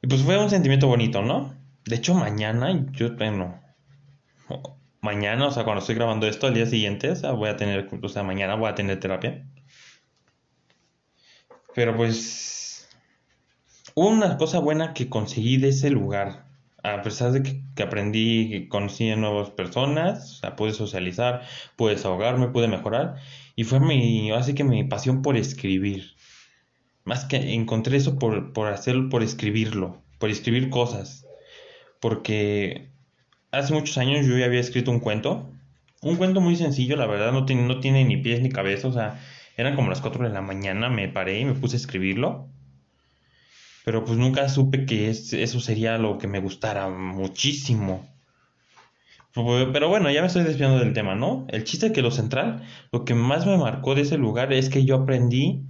Y 0.00 0.06
pues 0.06 0.22
fue 0.22 0.38
un 0.38 0.48
sentimiento 0.48 0.86
bonito, 0.86 1.20
¿no? 1.20 1.54
De 1.84 1.96
hecho, 1.96 2.14
mañana 2.14 2.86
yo, 2.92 3.14
bueno, 3.14 3.60
mañana, 5.00 5.46
o 5.46 5.50
sea, 5.50 5.64
cuando 5.64 5.80
estoy 5.80 5.94
grabando 5.94 6.26
esto, 6.26 6.46
al 6.46 6.54
día 6.54 6.66
siguiente, 6.66 7.10
o 7.10 7.16
sea, 7.16 7.32
voy 7.32 7.48
a 7.48 7.56
tener, 7.56 7.88
o 8.02 8.08
sea, 8.08 8.22
mañana 8.22 8.54
voy 8.54 8.68
a 8.70 8.74
tener 8.74 9.00
terapia. 9.00 9.46
Pero 11.74 11.96
pues, 11.96 12.88
una 13.94 14.36
cosa 14.36 14.58
buena 14.58 14.94
que 14.94 15.08
conseguí 15.08 15.56
de 15.56 15.68
ese 15.70 15.90
lugar, 15.90 16.46
a 16.82 17.02
pesar 17.02 17.32
de 17.32 17.42
que, 17.74 17.82
aprendí, 17.82 18.50
que 18.50 18.68
conocí 18.68 19.10
a 19.10 19.16
nuevas 19.16 19.50
personas, 19.50 20.32
o 20.32 20.34
sea, 20.36 20.56
pude 20.56 20.72
socializar, 20.72 21.42
pude 21.76 21.92
desahogarme, 21.94 22.48
pude 22.48 22.68
mejorar, 22.68 23.16
y 23.56 23.64
fue 23.64 23.80
mi, 23.80 24.30
así 24.32 24.54
que 24.54 24.64
mi 24.64 24.84
pasión 24.84 25.22
por 25.22 25.36
escribir. 25.36 26.14
más 27.04 27.24
que 27.24 27.54
encontré 27.54 27.96
eso 27.96 28.18
por, 28.18 28.52
por 28.52 28.68
hacerlo, 28.68 29.08
por 29.10 29.22
escribirlo, 29.22 30.02
por 30.18 30.30
escribir 30.30 30.70
cosas. 30.70 31.26
Porque 32.00 32.89
hace 33.52 33.72
muchos 33.74 33.98
años 33.98 34.26
yo 34.26 34.36
ya 34.36 34.46
había 34.46 34.60
escrito 34.60 34.90
un 34.90 35.00
cuento. 35.00 35.50
Un 36.02 36.16
cuento 36.16 36.40
muy 36.40 36.56
sencillo, 36.56 36.96
la 36.96 37.06
verdad, 37.06 37.32
no 37.32 37.44
tiene, 37.44 37.62
no 37.62 37.80
tiene 37.80 38.04
ni 38.04 38.16
pies 38.16 38.40
ni 38.40 38.50
cabeza. 38.50 38.88
O 38.88 38.92
sea, 38.92 39.20
eran 39.56 39.76
como 39.76 39.90
las 39.90 40.00
4 40.00 40.24
de 40.24 40.32
la 40.32 40.40
mañana, 40.40 40.88
me 40.88 41.08
paré 41.08 41.40
y 41.40 41.44
me 41.44 41.54
puse 41.54 41.76
a 41.76 41.80
escribirlo. 41.80 42.48
Pero 43.84 44.04
pues 44.04 44.18
nunca 44.18 44.48
supe 44.48 44.86
que 44.86 45.10
eso 45.10 45.60
sería 45.60 45.98
lo 45.98 46.18
que 46.18 46.26
me 46.26 46.40
gustara 46.40 46.88
muchísimo. 46.88 48.06
Pero 49.32 49.88
bueno, 49.88 50.10
ya 50.10 50.22
me 50.22 50.26
estoy 50.26 50.42
desviando 50.42 50.78
del 50.80 50.92
tema, 50.92 51.14
¿no? 51.14 51.46
El 51.48 51.64
chiste 51.64 51.86
es 51.86 51.92
que 51.92 52.02
lo 52.02 52.10
central, 52.10 52.64
lo 52.90 53.04
que 53.04 53.14
más 53.14 53.46
me 53.46 53.56
marcó 53.56 53.94
de 53.94 54.02
ese 54.02 54.18
lugar 54.18 54.52
es 54.52 54.68
que 54.70 54.84
yo 54.84 54.96
aprendí 54.96 55.62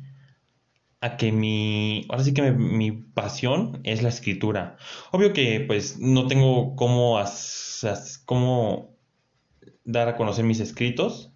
a 1.01 1.17
que 1.17 1.33
mi, 1.33 2.07
ahora 2.09 2.25
sí 2.25 2.35
que 2.35 2.53
mi, 2.53 2.93
pasión 2.93 3.81
es 3.85 4.03
la 4.03 4.09
escritura. 4.09 4.77
Obvio 5.13 5.33
que 5.33 5.61
pues 5.61 5.99
no 5.99 6.27
tengo 6.27 6.75
cómo, 6.75 7.19
cómo 8.25 8.97
dar 9.85 10.09
a 10.09 10.17
conocer 10.17 10.45
mis 10.45 10.61
escritos, 10.61 11.33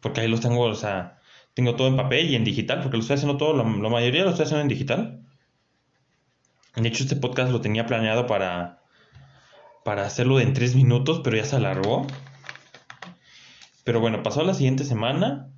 porque 0.00 0.20
ahí 0.20 0.28
los 0.28 0.40
tengo, 0.40 0.62
o 0.62 0.74
sea, 0.74 1.18
tengo 1.54 1.76
todo 1.76 1.88
en 1.88 1.96
papel 1.96 2.30
y 2.30 2.36
en 2.36 2.44
digital, 2.44 2.80
porque 2.82 2.96
lo 2.96 3.02
estoy 3.02 3.14
haciendo 3.14 3.36
todo, 3.36 3.54
la, 3.56 3.64
la 3.64 3.88
mayoría 3.88 4.24
lo 4.24 4.30
estoy 4.30 4.44
haciendo 4.44 4.62
en 4.62 4.68
digital. 4.68 5.26
De 6.76 6.88
hecho, 6.88 7.02
este 7.02 7.16
podcast 7.16 7.52
lo 7.52 7.60
tenía 7.60 7.86
planeado 7.86 8.26
para 8.26 8.82
para 9.84 10.06
hacerlo 10.06 10.40
en 10.40 10.52
tres 10.52 10.74
minutos, 10.74 11.20
pero 11.22 11.36
ya 11.36 11.44
se 11.44 11.56
alargó. 11.56 12.06
Pero 13.84 14.00
bueno, 14.00 14.22
pasó 14.22 14.44
la 14.44 14.54
siguiente 14.54 14.84
semana. 14.84 15.48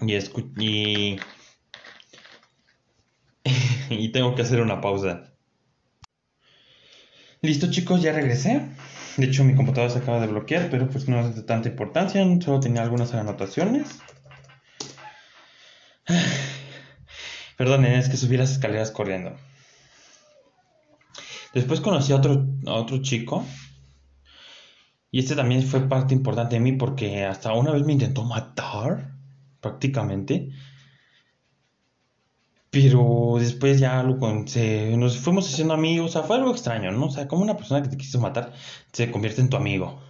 Y, 0.00 0.16
y, 0.58 1.20
y 3.90 4.08
tengo 4.12 4.34
que 4.34 4.42
hacer 4.42 4.60
una 4.60 4.80
pausa. 4.80 5.31
Listo 7.44 7.68
chicos, 7.72 8.00
ya 8.00 8.12
regresé. 8.12 8.68
De 9.16 9.26
hecho 9.26 9.42
mi 9.42 9.56
computadora 9.56 9.92
se 9.92 9.98
acaba 9.98 10.20
de 10.20 10.28
bloquear, 10.28 10.70
pero 10.70 10.88
pues 10.88 11.08
no 11.08 11.18
es 11.26 11.34
de 11.34 11.42
tanta 11.42 11.68
importancia, 11.68 12.24
solo 12.40 12.60
tenía 12.60 12.82
algunas 12.82 13.12
anotaciones. 13.14 13.98
Perdonen, 17.58 17.94
es 17.94 18.08
que 18.08 18.16
subí 18.16 18.36
las 18.36 18.52
escaleras 18.52 18.92
corriendo. 18.92 19.36
Después 21.52 21.80
conocí 21.80 22.12
a 22.12 22.16
otro, 22.16 22.46
otro 22.64 23.02
chico. 23.02 23.44
Y 25.10 25.18
este 25.18 25.34
también 25.34 25.64
fue 25.64 25.88
parte 25.88 26.14
importante 26.14 26.54
de 26.54 26.60
mí 26.60 26.72
porque 26.72 27.24
hasta 27.24 27.52
una 27.54 27.72
vez 27.72 27.84
me 27.84 27.94
intentó 27.94 28.22
matar, 28.22 29.16
prácticamente. 29.60 30.50
Pero 32.72 33.36
después 33.38 33.78
ya 33.80 34.02
lo 34.02 34.18
se, 34.48 34.96
nos 34.96 35.18
fuimos 35.18 35.48
haciendo 35.52 35.74
amigos. 35.74 36.10
O 36.10 36.12
sea, 36.12 36.22
fue 36.24 36.36
algo 36.36 36.50
extraño, 36.52 36.90
¿no? 36.92 37.06
O 37.06 37.10
sea, 37.10 37.28
como 37.28 37.42
una 37.42 37.56
persona 37.56 37.82
que 37.82 37.88
te 37.90 37.96
quiso 37.96 38.20
matar 38.20 38.52
se 38.92 39.10
convierte 39.12 39.40
en 39.42 39.50
tu 39.50 39.56
amigo. 39.56 40.00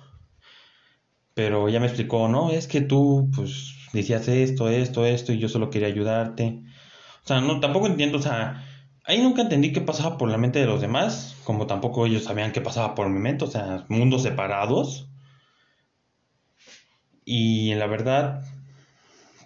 Pero 1.34 1.68
ya 1.68 1.80
me 1.80 1.86
explicó, 1.86 2.28
no, 2.28 2.50
es 2.50 2.66
que 2.66 2.80
tú, 2.80 3.30
pues, 3.34 3.74
decías 3.92 4.28
esto, 4.28 4.68
esto, 4.68 5.06
esto, 5.06 5.32
y 5.32 5.38
yo 5.38 5.48
solo 5.48 5.70
quería 5.70 5.88
ayudarte. 5.88 6.62
O 7.24 7.26
sea, 7.26 7.40
no, 7.40 7.60
tampoco 7.60 7.86
entiendo, 7.86 8.18
o 8.18 8.22
sea, 8.22 8.64
Ahí 9.04 9.20
nunca 9.20 9.42
entendí 9.42 9.72
qué 9.72 9.80
pasaba 9.80 10.16
por 10.16 10.30
la 10.30 10.38
mente 10.38 10.60
de 10.60 10.66
los 10.66 10.80
demás, 10.80 11.36
como 11.44 11.66
tampoco 11.66 12.06
ellos 12.06 12.24
sabían 12.24 12.52
qué 12.52 12.60
pasaba 12.60 12.94
por 12.94 13.08
mi 13.08 13.18
mente, 13.18 13.44
o 13.44 13.48
sea, 13.48 13.84
mundos 13.88 14.22
separados. 14.22 15.08
Y 17.24 17.74
la 17.74 17.86
verdad, 17.86 18.44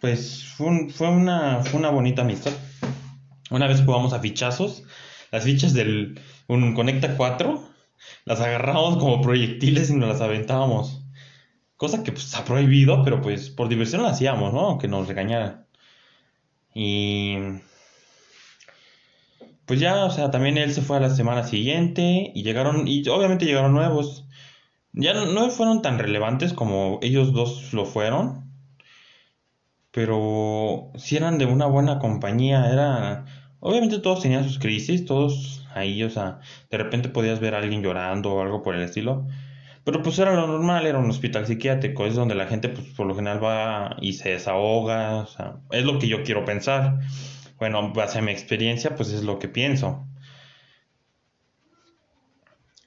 pues 0.00 0.44
fue, 0.56 0.88
fue, 0.90 1.08
una, 1.08 1.62
fue 1.64 1.80
una 1.80 1.90
bonita 1.90 2.22
amistad. 2.22 2.52
Una 3.50 3.66
vez 3.66 3.82
jugamos 3.84 4.12
a 4.12 4.20
fichazos, 4.20 4.84
las 5.30 5.44
fichas 5.44 5.72
del 5.72 6.20
un 6.48 6.74
Conecta 6.74 7.16
4, 7.16 7.68
las 8.24 8.40
agarramos 8.40 8.98
como 8.98 9.20
proyectiles 9.22 9.90
y 9.90 9.94
nos 9.94 10.08
las 10.08 10.20
aventábamos. 10.20 11.02
Cosa 11.76 12.02
que 12.02 12.12
pues 12.12 12.34
ha 12.34 12.44
prohibido, 12.44 13.02
pero 13.04 13.20
pues 13.20 13.50
por 13.50 13.68
diversión 13.68 14.02
lo 14.02 14.08
hacíamos, 14.08 14.52
¿no? 14.52 14.60
Aunque 14.60 14.88
nos 14.88 15.08
regañaran. 15.08 15.66
Y 16.74 17.36
pues 19.66 19.80
ya, 19.80 20.04
o 20.04 20.10
sea, 20.10 20.30
también 20.30 20.58
él 20.58 20.72
se 20.72 20.82
fue 20.82 20.96
a 20.96 21.00
la 21.00 21.10
semana 21.10 21.44
siguiente 21.44 22.30
y 22.34 22.42
llegaron, 22.42 22.86
y 22.86 23.06
obviamente 23.08 23.44
llegaron 23.44 23.72
nuevos. 23.72 24.26
Ya 24.92 25.12
no, 25.12 25.50
fueron 25.50 25.82
tan 25.82 25.98
relevantes 25.98 26.52
como 26.52 26.98
ellos 27.02 27.32
dos 27.32 27.72
lo 27.72 27.84
fueron, 27.84 28.45
pero 29.96 30.92
sí 30.96 31.16
eran 31.16 31.38
de 31.38 31.46
una 31.46 31.64
buena 31.64 31.98
compañía, 31.98 32.70
era... 32.70 33.24
Obviamente 33.60 33.98
todos 33.98 34.20
tenían 34.20 34.44
sus 34.44 34.58
crisis, 34.58 35.06
todos 35.06 35.66
ahí, 35.74 36.02
o 36.02 36.10
sea, 36.10 36.40
de 36.70 36.76
repente 36.76 37.08
podías 37.08 37.40
ver 37.40 37.54
a 37.54 37.58
alguien 37.58 37.82
llorando 37.82 38.34
o 38.34 38.42
algo 38.42 38.62
por 38.62 38.74
el 38.74 38.82
estilo. 38.82 39.26
Pero 39.84 40.02
pues 40.02 40.18
era 40.18 40.34
lo 40.34 40.46
normal, 40.46 40.86
era 40.86 40.98
un 40.98 41.08
hospital 41.08 41.46
psiquiátrico, 41.46 42.06
es 42.06 42.14
donde 42.14 42.34
la 42.34 42.46
gente 42.46 42.68
pues 42.68 42.86
por 42.88 43.06
lo 43.06 43.14
general 43.14 43.42
va 43.42 43.96
y 44.02 44.12
se 44.12 44.30
desahoga, 44.30 45.16
o 45.16 45.26
sea, 45.26 45.56
es 45.70 45.84
lo 45.84 45.98
que 45.98 46.08
yo 46.08 46.22
quiero 46.22 46.44
pensar 46.44 46.98
bueno, 47.58 47.92
base 47.92 48.18
a 48.18 48.22
mi 48.22 48.32
experiencia, 48.32 48.94
pues 48.96 49.10
es 49.12 49.24
lo 49.24 49.38
que 49.38 49.48
pienso. 49.48 50.06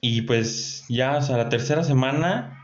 Y 0.00 0.22
pues 0.22 0.84
ya, 0.88 1.16
o 1.18 1.22
sea, 1.22 1.36
la 1.36 1.48
tercera 1.48 1.84
semana, 1.84 2.59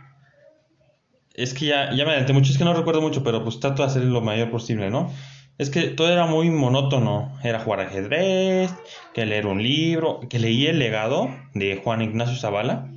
es 1.36 1.52
que 1.52 1.66
ya, 1.66 1.92
ya 1.92 2.04
me 2.04 2.10
adelanté 2.10 2.32
mucho, 2.32 2.50
es 2.50 2.58
que 2.58 2.64
no 2.64 2.72
recuerdo 2.72 3.02
mucho, 3.02 3.22
pero 3.22 3.44
pues 3.44 3.60
trato 3.60 3.82
de 3.82 3.88
hacer 3.88 4.02
lo 4.02 4.22
mayor 4.22 4.50
posible, 4.50 4.90
¿no? 4.90 5.12
Es 5.58 5.70
que 5.70 5.82
todo 5.88 6.10
era 6.10 6.26
muy 6.26 6.50
monótono, 6.50 7.38
era 7.42 7.60
jugar 7.60 7.80
ajedrez, 7.80 8.74
que 9.14 9.26
leer 9.26 9.46
un 9.46 9.62
libro, 9.62 10.20
que 10.28 10.38
leí 10.38 10.66
El 10.66 10.78
legado 10.78 11.28
de 11.54 11.76
Juan 11.76 12.02
Ignacio 12.02 12.36
Zavala, 12.36 12.90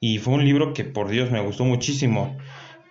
y 0.00 0.18
fue 0.18 0.34
un 0.34 0.44
libro 0.44 0.72
que 0.72 0.84
por 0.84 1.08
Dios 1.08 1.30
me 1.30 1.40
gustó 1.40 1.64
muchísimo. 1.64 2.36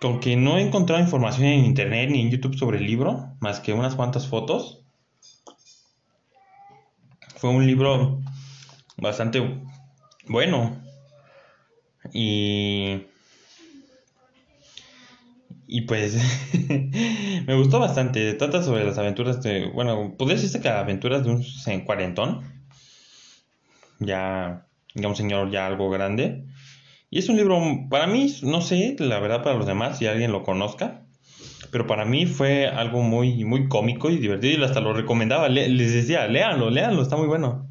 Aunque 0.02 0.36
no 0.36 0.56
he 0.56 0.62
encontrado 0.62 1.02
información 1.02 1.48
en 1.48 1.64
internet 1.66 2.08
ni 2.10 2.22
en 2.22 2.30
YouTube 2.30 2.56
sobre 2.56 2.78
el 2.78 2.86
libro, 2.86 3.36
más 3.40 3.60
que 3.60 3.74
unas 3.74 3.94
cuantas 3.96 4.28
fotos, 4.28 4.82
fue 7.36 7.50
un 7.50 7.66
libro 7.66 8.20
bastante 8.96 9.62
bueno. 10.26 10.82
Y. 12.14 13.09
Y 15.72 15.82
pues. 15.82 16.18
me 17.46 17.54
gustó 17.54 17.78
bastante. 17.78 18.34
Trata 18.34 18.62
sobre 18.62 18.84
las 18.84 18.98
aventuras 18.98 19.42
de. 19.42 19.70
Bueno, 19.72 20.14
podría 20.18 20.36
decirse 20.36 20.60
que 20.60 20.68
aventuras 20.68 21.24
de 21.24 21.30
un 21.30 21.80
cuarentón. 21.84 22.42
Ya. 23.98 24.66
Ya 24.94 25.08
un 25.08 25.16
señor 25.16 25.50
ya 25.50 25.66
algo 25.66 25.88
grande. 25.90 26.44
Y 27.10 27.18
es 27.18 27.28
un 27.28 27.36
libro, 27.36 27.60
para 27.88 28.06
mí, 28.06 28.32
no 28.42 28.60
sé, 28.60 28.96
la 28.98 29.18
verdad, 29.20 29.42
para 29.42 29.56
los 29.56 29.66
demás, 29.66 29.98
si 29.98 30.06
alguien 30.06 30.32
lo 30.32 30.42
conozca 30.42 31.04
pero 31.70 31.86
para 31.86 32.04
mí 32.04 32.26
fue 32.26 32.66
algo 32.66 33.02
muy, 33.02 33.44
muy 33.44 33.68
cómico 33.68 34.10
y 34.10 34.18
divertido 34.18 34.60
y 34.60 34.64
hasta 34.64 34.80
lo 34.80 34.92
recomendaba. 34.92 35.48
les 35.48 35.92
decía, 35.92 36.26
léanlo, 36.26 36.70
léanlo, 36.70 37.02
está 37.02 37.16
muy 37.16 37.26
bueno. 37.26 37.68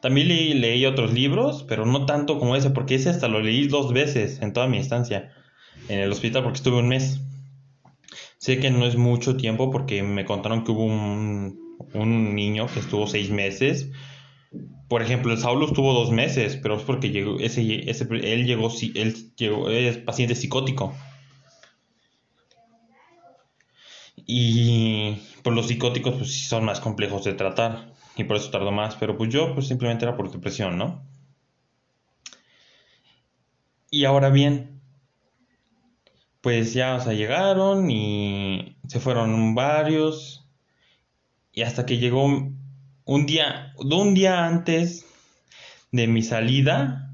También 0.00 0.28
leí, 0.28 0.86
otros 0.86 1.12
libros, 1.12 1.64
pero 1.68 1.84
no 1.84 2.06
tanto 2.06 2.38
como 2.38 2.56
ese, 2.56 2.70
porque 2.70 2.94
ese 2.94 3.10
hasta 3.10 3.28
lo 3.28 3.40
leí 3.40 3.66
dos 3.68 3.92
veces 3.92 4.40
en 4.40 4.52
toda 4.52 4.66
mi 4.66 4.78
estancia 4.78 5.32
en 5.88 5.98
el 5.98 6.10
hospital 6.10 6.42
porque 6.42 6.56
estuve 6.56 6.78
un 6.78 6.88
mes. 6.88 7.20
Sé 8.44 8.58
que 8.58 8.70
no 8.70 8.86
es 8.86 8.96
mucho 8.96 9.36
tiempo 9.36 9.70
porque 9.70 10.02
me 10.02 10.24
contaron 10.24 10.64
que 10.64 10.72
hubo 10.72 10.84
un, 10.84 11.58
un 11.94 12.34
niño 12.34 12.66
que 12.66 12.80
estuvo 12.80 13.06
seis 13.06 13.30
meses. 13.30 13.88
Por 14.88 15.02
ejemplo, 15.02 15.32
el 15.32 15.38
Saulo 15.38 15.66
estuvo 15.66 15.92
dos 15.94 16.10
meses, 16.10 16.58
pero 16.62 16.76
es 16.76 16.82
porque 16.82 17.10
llegó, 17.10 17.38
ese, 17.38 17.90
ese, 17.90 18.08
él 18.10 18.46
llegó, 18.46 18.70
él 18.94 19.32
llegó, 19.36 19.70
es 19.70 19.98
paciente 19.98 20.34
psicótico. 20.34 20.94
Y 24.26 25.16
pues 25.42 25.54
los 25.56 25.66
psicóticos 25.68 26.14
pues 26.14 26.48
son 26.48 26.64
más 26.64 26.80
complejos 26.80 27.24
de 27.24 27.34
tratar 27.34 27.92
y 28.16 28.24
por 28.24 28.36
eso 28.36 28.50
tardó 28.50 28.70
más, 28.72 28.94
pero 28.96 29.16
pues 29.16 29.30
yo 29.30 29.52
pues 29.54 29.66
simplemente 29.68 30.04
era 30.04 30.16
por 30.16 30.30
depresión, 30.30 30.78
¿no? 30.78 31.04
Y 33.90 34.04
ahora 34.04 34.30
bien, 34.30 34.79
pues 36.40 36.72
ya, 36.74 36.96
o 36.96 37.00
sea, 37.00 37.12
llegaron 37.12 37.90
y 37.90 38.76
se 38.88 39.00
fueron 39.00 39.54
varios 39.54 40.40
y 41.52 41.62
hasta 41.62 41.84
que 41.86 41.98
llegó 41.98 42.24
un 42.24 43.26
día, 43.26 43.74
un 43.76 44.14
día 44.14 44.46
antes 44.46 45.06
de 45.92 46.06
mi 46.06 46.22
salida, 46.22 47.12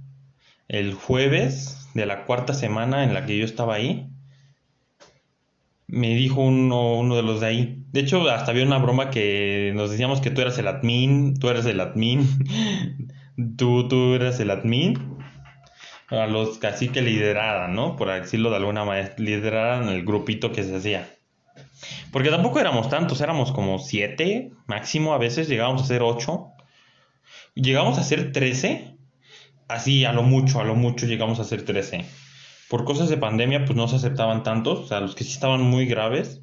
el 0.68 0.94
jueves 0.94 1.88
de 1.94 2.06
la 2.06 2.24
cuarta 2.24 2.54
semana 2.54 3.04
en 3.04 3.14
la 3.14 3.24
que 3.24 3.38
yo 3.38 3.44
estaba 3.44 3.74
ahí, 3.74 4.10
me 5.88 6.14
dijo 6.14 6.42
uno, 6.42 6.98
uno 6.98 7.16
de 7.16 7.22
los 7.22 7.40
de 7.40 7.46
ahí. 7.46 7.84
De 7.92 8.00
hecho, 8.00 8.28
hasta 8.28 8.50
había 8.50 8.64
una 8.64 8.78
broma 8.78 9.10
que 9.10 9.72
nos 9.74 9.90
decíamos 9.90 10.20
que 10.20 10.30
tú 10.30 10.40
eras 10.42 10.58
el 10.58 10.68
admin, 10.68 11.38
tú 11.38 11.48
eres 11.48 11.64
el 11.66 11.80
admin, 11.80 12.26
tú, 13.56 13.88
tú 13.88 14.14
eras 14.14 14.38
el 14.40 14.50
admin. 14.50 15.15
A 16.08 16.26
los 16.26 16.58
casi 16.58 16.88
que 16.88 17.02
lideraran, 17.02 17.74
¿no? 17.74 17.96
Por 17.96 18.08
decirlo 18.08 18.50
de 18.50 18.56
alguna 18.56 18.84
manera, 18.84 19.14
lideraran 19.18 19.88
el 19.88 20.04
grupito 20.04 20.52
que 20.52 20.62
se 20.62 20.76
hacía. 20.76 21.08
Porque 22.12 22.30
tampoco 22.30 22.60
éramos 22.60 22.88
tantos, 22.88 23.20
éramos 23.20 23.52
como 23.52 23.78
siete 23.78 24.52
máximo, 24.66 25.14
a 25.14 25.18
veces 25.18 25.48
llegábamos 25.48 25.82
a 25.82 25.86
ser 25.86 26.02
ocho. 26.02 26.52
Llegamos 27.54 27.98
a 27.98 28.04
ser 28.04 28.32
trece, 28.32 28.96
así 29.68 30.04
a 30.04 30.12
lo 30.12 30.22
mucho, 30.22 30.60
a 30.60 30.64
lo 30.64 30.74
mucho 30.74 31.06
llegamos 31.06 31.40
a 31.40 31.44
ser 31.44 31.64
trece. 31.64 32.04
Por 32.68 32.84
cosas 32.84 33.08
de 33.08 33.16
pandemia, 33.16 33.64
pues 33.64 33.76
no 33.76 33.88
se 33.88 33.96
aceptaban 33.96 34.42
tantos, 34.42 34.78
o 34.80 34.86
sea, 34.86 35.00
los 35.00 35.14
que 35.14 35.24
sí 35.24 35.32
estaban 35.32 35.62
muy 35.62 35.86
graves, 35.86 36.42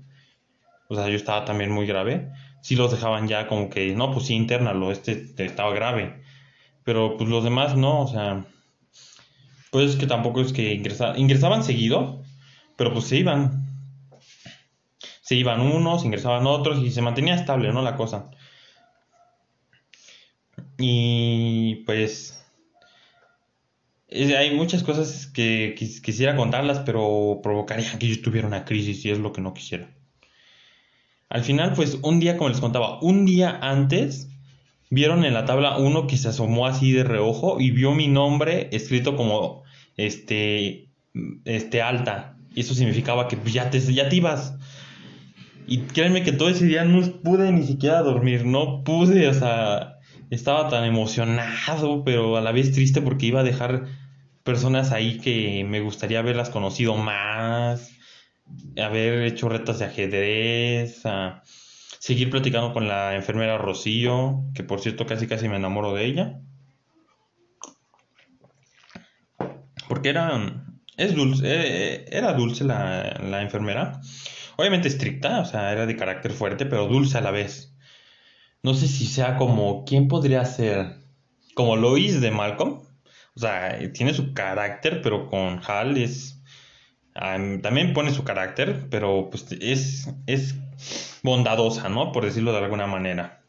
o 0.89 0.96
sea, 0.96 1.08
yo 1.10 1.15
estaba 1.15 1.46
también 1.46 1.72
muy 1.72 1.86
grave, 1.86 2.29
sí 2.62 2.75
los 2.75 2.91
dejaban 2.91 3.27
ya 3.27 3.48
como 3.48 3.70
que, 3.70 3.93
no, 3.96 4.12
pues 4.12 4.27
sí, 4.27 4.36
internalo, 4.36 4.91
este 4.91 5.34
estaba 5.38 5.74
grave. 5.74 6.22
Pero 6.84 7.17
pues 7.17 7.29
los 7.29 7.43
demás 7.43 7.75
no, 7.75 8.01
o 8.01 8.08
sea, 8.08 8.46
pues 9.74 9.89
es 9.89 9.96
que 9.96 10.06
tampoco 10.06 10.39
es 10.39 10.53
que 10.53 10.72
ingresaban, 10.75 11.20
ingresaban 11.20 11.63
seguido, 11.63 12.22
pero 12.77 12.94
pues 12.94 13.06
se 13.06 13.18
iban. 13.18 13.68
Se 15.22 15.34
iban 15.34 15.62
unos, 15.62 16.06
ingresaban 16.06 16.46
otros 16.46 16.77
y 16.84 16.92
se 16.92 17.01
mantenía 17.01 17.34
estable, 17.34 17.74
¿no? 17.74 17.82
La 17.82 17.96
cosa. 17.96 18.30
Y 20.77 21.77
pues 21.88 22.46
hay 24.12 24.56
muchas 24.56 24.84
cosas 24.84 25.25
que 25.25 25.74
quisiera 25.75 26.36
contarlas, 26.36 26.82
pero 26.82 27.39
provocaría 27.42 27.98
que 27.98 28.08
yo 28.08 28.22
tuviera 28.22 28.48
una 28.48 28.65
crisis 28.65 29.03
y 29.06 29.10
es 29.10 29.18
lo 29.18 29.34
que 29.34 29.42
no 29.42 29.56
quisiera. 29.56 29.89
Al 31.30 31.44
final, 31.44 31.74
pues 31.74 31.98
un 32.03 32.20
día, 32.20 32.38
como 32.38 32.50
les 32.50 32.60
contaba, 32.60 33.00
un 33.01 33.25
día 33.25 33.58
antes, 33.60 34.30
vieron 34.92 35.25
en 35.25 35.34
la 35.34 35.46
tabla 35.46 35.80
uno 35.80 36.06
que 36.06 36.18
se 36.18 36.27
asomó 36.27 36.68
así 36.68 36.92
de 36.92 37.03
reojo 37.03 37.60
y 37.60 37.72
vio 37.72 37.96
mi 37.96 38.08
nombre 38.08 38.70
escrito 38.72 39.15
como 39.15 39.62
este, 39.98 40.90
este 41.46 41.82
alta. 41.82 42.38
Y 42.54 42.62
eso 42.62 42.74
significaba 42.74 43.28
que 43.28 43.38
ya 43.46 43.70
te, 43.70 43.80
ya 43.80 44.10
te 44.10 44.16
ibas. 44.16 44.56
Y 45.66 45.80
créanme 45.80 46.24
que 46.24 46.34
todo 46.34 46.50
ese 46.50 46.66
día 46.66 46.84
no 46.84 47.02
pude 47.22 47.52
ni 47.52 47.64
siquiera 47.66 48.02
dormir, 48.02 48.46
no 48.46 48.84
pude, 48.84 49.28
o 49.28 49.34
sea, 49.34 49.98
estaba 50.30 50.70
tan 50.70 50.84
emocionado, 50.84 52.04
pero 52.04 52.38
a 52.38 52.42
la 52.42 52.52
vez 52.52 52.74
triste 52.74 53.02
porque 53.02 53.28
iba 53.28 53.40
a 53.40 53.44
dejar 53.44 53.86
personas 54.44 54.92
ahí 54.92 55.20
que 55.20 55.66
me 55.68 55.80
gustaría 55.80 56.20
haberlas 56.20 56.50
conocido 56.50 56.98
más 56.98 57.94
haber 58.82 59.24
hecho 59.24 59.50
retas 59.50 59.80
de 59.80 59.86
ajedrez, 59.86 61.06
a 61.06 61.44
seguir 62.00 62.30
platicando 62.30 62.74
con 62.74 62.88
la 62.88 63.16
enfermera 63.16 63.58
Rocío, 63.58 64.44
que 64.54 64.64
por 64.64 64.80
cierto 64.80 65.06
casi 65.06 65.28
casi 65.28 65.48
me 65.48 65.58
enamoro 65.58 65.94
de 65.94 66.06
ella. 66.06 66.40
Porque 69.88 70.10
era, 70.10 70.66
es 70.98 71.16
dulce, 71.16 71.44
eh, 71.48 72.06
era 72.10 72.34
dulce 72.34 72.63
la, 72.63 73.20
la 73.24 73.42
enfermera. 73.42 74.02
Obviamente 74.58 74.88
estricta, 74.88 75.40
o 75.42 75.46
sea, 75.46 75.72
era 75.72 75.86
de 75.86 75.96
carácter 75.96 76.32
fuerte, 76.32 76.66
pero 76.66 76.88
dulce 76.88 77.18
a 77.18 77.22
la 77.22 77.32
vez. 77.32 77.75
No 78.62 78.74
sé 78.74 78.88
si 78.88 79.06
sea 79.08 79.38
como, 79.38 79.84
¿quién 79.86 80.08
podría 80.08 80.46
ser? 80.46 80.98
Como 81.54 81.75
Lois 81.75 82.22
de 82.22 82.32
Malcolm. 82.32 82.82
O 83.36 83.40
sea, 83.40 83.80
tiene 83.94 84.13
su 84.13 84.34
carácter, 84.34 85.02
pero 85.02 85.28
con 85.28 85.60
Hal 85.68 85.98
es 85.98 86.34
también 87.13 87.94
pone 87.94 88.12
su 88.12 88.24
carácter, 88.24 88.88
pero 88.90 89.30
pues 89.30 89.46
es, 89.62 90.10
es 90.25 90.56
bondadosa, 91.22 91.90
¿no? 91.90 92.12
Por 92.12 92.25
decirlo 92.25 92.52
de 92.52 92.58
alguna 92.60 92.88
manera. 92.88 93.44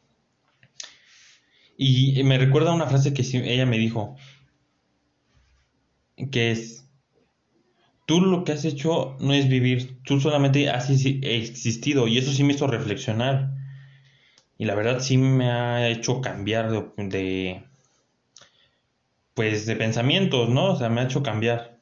Y 1.77 2.23
me 2.23 2.39
recuerda 2.39 2.73
una 2.73 2.87
frase 2.87 3.13
que 3.15 3.23
ella 3.23 3.67
me 3.67 3.79
dijo, 3.79 4.17
que 6.31 6.51
es, 6.51 6.89
tú 8.07 8.21
lo 8.21 8.45
que 8.45 8.53
has 8.53 8.65
hecho 8.65 9.17
no 9.21 9.33
es 9.33 9.49
vivir, 9.49 10.03
tú 10.05 10.21
solamente 10.21 10.71
has 10.71 10.91
existido 10.91 12.07
y 12.09 12.19
eso 12.19 12.33
sí 12.33 12.45
me 12.45 12.55
hizo 12.55 12.67
reflexionar. 12.67 13.53
Y 14.57 14.67
la 14.67 14.75
verdad 14.75 15.01
sí 15.01 15.19
me 15.19 15.51
ha 15.51 15.89
hecho 15.89 16.21
cambiar 16.21 16.71
de, 16.97 17.65
pues 19.35 19.67
de 19.67 19.77
pensamientos, 19.77 20.49
¿no? 20.49 20.73
O 20.73 20.77
sea, 20.77 20.89
me 20.89 21.01
ha 21.01 21.05
hecho 21.05 21.23
cambiar. 21.23 21.81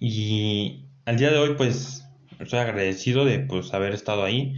Y 0.00 0.84
al 1.04 1.16
día 1.16 1.30
de 1.30 1.38
hoy, 1.38 1.54
pues, 1.56 2.04
estoy 2.40 2.58
agradecido 2.58 3.24
de 3.24 3.40
pues 3.40 3.72
haber 3.74 3.92
estado 3.94 4.24
ahí. 4.24 4.56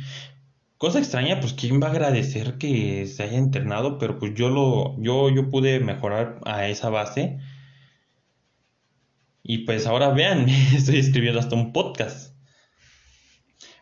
Cosa 0.79 0.99
extraña, 0.99 1.41
pues 1.41 1.53
quién 1.53 1.83
va 1.83 1.89
a 1.89 1.91
agradecer 1.91 2.57
que 2.57 3.07
se 3.07 3.23
haya 3.23 3.37
internado, 3.37 3.99
pero 3.99 4.19
pues 4.19 4.35
yo 4.35 4.49
lo, 4.49 4.97
yo, 5.03 5.29
yo 5.29 5.51
pude 5.51 5.81
mejorar 5.81 6.41
a 6.47 6.69
esa 6.69 6.89
base. 6.89 7.39
Y 9.43 9.59
pues 9.59 9.87
ahora 9.87 10.11
vean, 10.11 10.49
estoy 10.75 10.99
escribiendo 10.99 11.41
hasta 11.41 11.57
un 11.57 11.73
podcast. 11.73 12.35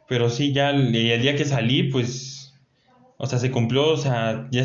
Pero 0.09 0.31
sí, 0.31 0.53
ya 0.53 0.71
el, 0.71 0.95
el 0.95 1.23
día 1.23 1.37
que 1.37 1.45
salí, 1.45 1.85
pues, 1.85 2.55
o 3.19 3.27
sea, 3.27 3.39
se 3.39 3.51
cumplió, 3.51 3.89
o 3.89 3.97
sea, 3.97 4.49
ya 4.51 4.65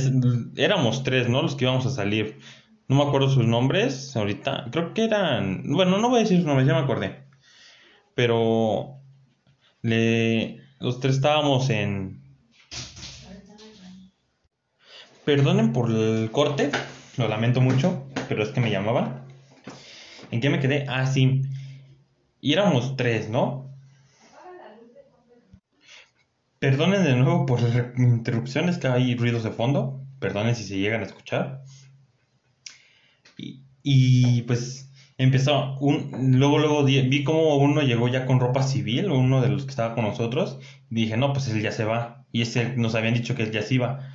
éramos 0.55 1.03
tres, 1.03 1.27
¿no? 1.27 1.41
Los 1.41 1.55
que 1.55 1.65
íbamos 1.65 1.85
a 1.85 1.91
salir. 1.91 2.39
No 2.87 2.97
me 2.97 3.03
acuerdo 3.03 3.29
sus 3.29 3.45
nombres 3.45 4.15
ahorita. 4.15 4.67
Creo 4.71 4.93
que 4.93 5.03
eran. 5.03 5.63
Bueno, 5.65 5.97
no 5.97 6.09
voy 6.09 6.19
a 6.19 6.23
decir 6.23 6.37
sus 6.37 6.45
nombres, 6.45 6.67
ya 6.67 6.73
me 6.73 6.81
acordé. 6.81 7.23
Pero. 8.15 8.99
Le, 9.81 10.61
los 10.79 10.99
tres 10.99 11.15
estábamos 11.15 11.69
en. 11.69 12.21
Perdonen 15.25 15.73
por 15.73 15.89
el 15.89 16.29
corte, 16.31 16.69
lo 17.17 17.27
lamento 17.27 17.61
mucho, 17.61 18.03
pero 18.27 18.43
es 18.43 18.49
que 18.49 18.59
me 18.59 18.69
llamaban. 18.69 19.22
¿En 20.33 20.41
qué 20.41 20.49
me 20.49 20.59
quedé? 20.59 20.85
Ah, 20.89 21.05
sí. 21.05 21.43
Y 22.41 22.53
éramos 22.53 22.97
tres, 22.97 23.29
¿no? 23.29 23.71
Perdonen 26.57 27.03
de 27.03 27.15
nuevo 27.15 27.45
por 27.45 27.61
las 27.61 27.95
interrupciones, 27.99 28.79
que 28.79 28.87
hay 28.87 29.15
ruidos 29.15 29.43
de 29.43 29.51
fondo. 29.51 30.01
Perdonen 30.19 30.55
si 30.55 30.63
se 30.63 30.79
llegan 30.79 31.01
a 31.01 31.05
escuchar. 31.05 31.61
Y, 33.83 34.41
pues 34.43 34.89
empezó, 35.19 35.77
un, 35.79 36.39
luego, 36.39 36.57
luego 36.57 36.83
vi 36.83 37.23
como 37.23 37.57
uno 37.57 37.83
llegó 37.83 38.07
ya 38.07 38.25
con 38.25 38.39
ropa 38.39 38.63
civil, 38.63 39.11
uno 39.11 39.39
de 39.39 39.49
los 39.49 39.65
que 39.65 39.69
estaba 39.69 39.93
con 39.93 40.05
nosotros, 40.05 40.57
y 40.89 40.95
dije, 40.95 41.15
no, 41.15 41.31
pues 41.31 41.47
él 41.49 41.61
ya 41.61 41.71
se 41.71 41.85
va. 41.85 42.25
Y 42.31 42.41
ese 42.41 42.75
nos 42.75 42.95
habían 42.95 43.13
dicho 43.13 43.35
que 43.35 43.43
él 43.43 43.51
ya 43.51 43.61
se 43.61 43.75
iba. 43.75 44.12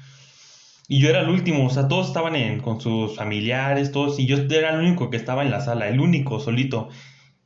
Y 0.89 1.01
yo 1.01 1.11
era 1.11 1.21
el 1.21 1.29
último, 1.29 1.67
o 1.67 1.71
sea, 1.71 1.87
todos 1.87 2.09
estaban 2.09 2.35
en, 2.35 2.61
con 2.61 2.81
sus 2.81 3.15
familiares, 3.15 3.93
todos, 3.93 4.19
y 4.19 4.27
yo 4.27 4.39
era 4.39 4.71
el 4.71 4.81
único 4.81 5.11
que 5.11 5.19
estaba 5.19 5.43
en 5.43 5.51
la 5.51 5.61
sala, 5.61 5.89
el 5.89 6.01
único, 6.01 6.41
solito. 6.41 6.89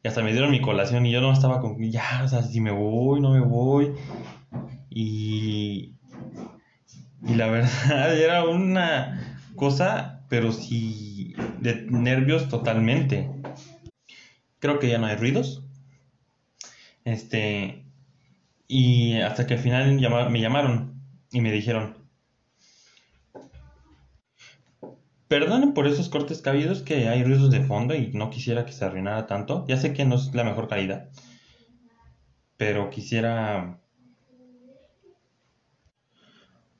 Y 0.04 0.08
hasta 0.08 0.22
me 0.22 0.32
dieron 0.32 0.52
mi 0.52 0.60
colación 0.60 1.06
y 1.06 1.12
yo 1.12 1.20
no 1.20 1.32
estaba 1.32 1.60
con, 1.60 1.78
ya, 1.90 2.22
o 2.24 2.28
sea, 2.28 2.42
si 2.42 2.60
me 2.60 2.70
voy, 2.70 3.20
no 3.20 3.32
me 3.32 3.40
voy. 3.40 3.92
Y, 4.90 5.96
y 7.26 7.34
la 7.34 7.48
verdad 7.50 8.16
era 8.16 8.44
una 8.44 9.38
cosa, 9.56 10.24
pero 10.28 10.52
sí 10.52 11.34
de 11.60 11.86
nervios 11.88 12.48
totalmente. 12.48 13.30
Creo 14.58 14.78
que 14.78 14.88
ya 14.88 14.98
no 14.98 15.06
hay 15.06 15.16
ruidos. 15.16 15.64
Este. 17.04 17.84
Y 18.68 19.20
hasta 19.20 19.46
que 19.46 19.54
al 19.54 19.60
final 19.60 19.94
me 20.30 20.40
llamaron 20.40 21.02
y 21.32 21.40
me 21.40 21.52
dijeron. 21.52 22.01
Perdonen 25.32 25.72
por 25.72 25.86
esos 25.86 26.10
cortes 26.10 26.42
cabidos 26.42 26.82
que 26.82 27.08
hay 27.08 27.24
ruidos 27.24 27.50
de 27.50 27.64
fondo 27.64 27.94
y 27.94 28.08
no 28.12 28.28
quisiera 28.28 28.66
que 28.66 28.72
se 28.72 28.84
arruinara 28.84 29.26
tanto. 29.26 29.64
Ya 29.66 29.78
sé 29.78 29.94
que 29.94 30.04
no 30.04 30.16
es 30.16 30.34
la 30.34 30.44
mejor 30.44 30.68
calidad. 30.68 31.08
Pero 32.58 32.90
quisiera 32.90 33.80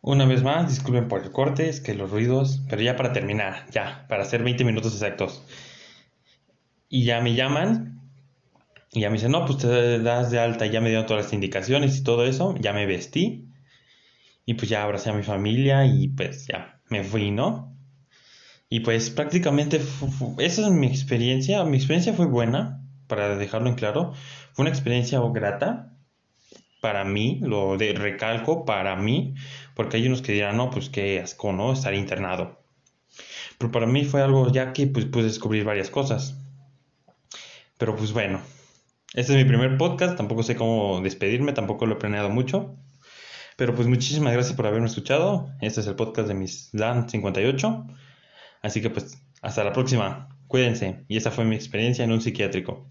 una 0.02 0.26
vez 0.26 0.42
más, 0.42 0.68
disculpen 0.68 1.08
por 1.08 1.22
el 1.22 1.30
corte, 1.30 1.70
es 1.70 1.80
que 1.80 1.94
los 1.94 2.10
ruidos, 2.10 2.60
pero 2.68 2.82
ya 2.82 2.94
para 2.94 3.14
terminar, 3.14 3.70
ya, 3.70 4.04
para 4.06 4.24
hacer 4.24 4.42
20 4.42 4.64
minutos 4.64 4.92
exactos. 4.92 5.42
Y 6.90 7.06
ya 7.06 7.22
me 7.22 7.34
llaman 7.34 8.02
y 8.92 9.00
ya 9.00 9.08
me 9.08 9.14
dicen, 9.14 9.32
no, 9.32 9.46
pues 9.46 9.60
te 9.60 9.98
das 10.00 10.30
de 10.30 10.40
alta, 10.40 10.66
ya 10.66 10.82
me 10.82 10.90
dieron 10.90 11.06
todas 11.06 11.24
las 11.24 11.32
indicaciones 11.32 11.96
y 11.96 12.02
todo 12.02 12.26
eso, 12.26 12.54
ya 12.60 12.74
me 12.74 12.84
vestí 12.84 13.48
y 14.44 14.52
pues 14.52 14.68
ya 14.68 14.82
abracé 14.82 15.08
a 15.08 15.14
mi 15.14 15.22
familia 15.22 15.86
y 15.86 16.08
pues 16.08 16.46
ya 16.48 16.82
me 16.90 17.02
fui, 17.02 17.30
¿no? 17.30 17.71
Y 18.72 18.80
pues 18.80 19.10
prácticamente 19.10 19.82
esa 20.38 20.62
es 20.62 20.70
mi 20.70 20.86
experiencia, 20.86 21.62
mi 21.64 21.76
experiencia 21.76 22.14
fue 22.14 22.24
buena, 22.24 22.82
para 23.06 23.36
dejarlo 23.36 23.68
en 23.68 23.74
claro, 23.74 24.14
fue 24.54 24.62
una 24.62 24.70
experiencia 24.70 25.20
grata 25.30 25.92
para 26.80 27.04
mí, 27.04 27.38
lo 27.42 27.76
de 27.76 27.92
recalco 27.92 28.64
para 28.64 28.96
mí, 28.96 29.34
porque 29.74 29.98
hay 29.98 30.06
unos 30.06 30.22
que 30.22 30.32
dirán, 30.32 30.56
no, 30.56 30.70
pues 30.70 30.88
qué 30.88 31.20
asco, 31.20 31.52
¿no? 31.52 31.74
Estar 31.74 31.92
internado. 31.92 32.64
Pero 33.58 33.70
para 33.70 33.86
mí 33.86 34.06
fue 34.06 34.22
algo 34.22 34.50
ya 34.50 34.72
que 34.72 34.86
pues 34.86 35.04
pude 35.04 35.24
descubrir 35.24 35.64
varias 35.64 35.90
cosas. 35.90 36.40
Pero 37.76 37.94
pues 37.94 38.14
bueno, 38.14 38.40
este 39.12 39.32
es 39.34 39.38
mi 39.38 39.44
primer 39.44 39.76
podcast, 39.76 40.16
tampoco 40.16 40.42
sé 40.42 40.56
cómo 40.56 41.02
despedirme, 41.02 41.52
tampoco 41.52 41.84
lo 41.84 41.96
he 41.96 41.98
planeado 41.98 42.30
mucho. 42.30 42.74
Pero 43.58 43.74
pues 43.74 43.86
muchísimas 43.86 44.32
gracias 44.32 44.56
por 44.56 44.66
haberme 44.66 44.86
escuchado. 44.86 45.50
Este 45.60 45.82
es 45.82 45.86
el 45.86 45.94
podcast 45.94 46.26
de 46.26 46.32
mis 46.32 46.70
LAN 46.72 47.10
58. 47.10 47.86
Así 48.62 48.80
que 48.80 48.90
pues 48.90 49.22
hasta 49.42 49.64
la 49.64 49.72
próxima. 49.72 50.28
Cuídense. 50.46 51.04
Y 51.08 51.16
esa 51.16 51.30
fue 51.30 51.44
mi 51.44 51.56
experiencia 51.56 52.04
en 52.04 52.12
un 52.12 52.20
psiquiátrico. 52.20 52.88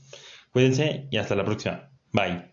Cuídense 0.52 1.08
y 1.12 1.18
hasta 1.18 1.36
la 1.36 1.46
próxima. 1.46 1.90
Bye. 2.12 2.51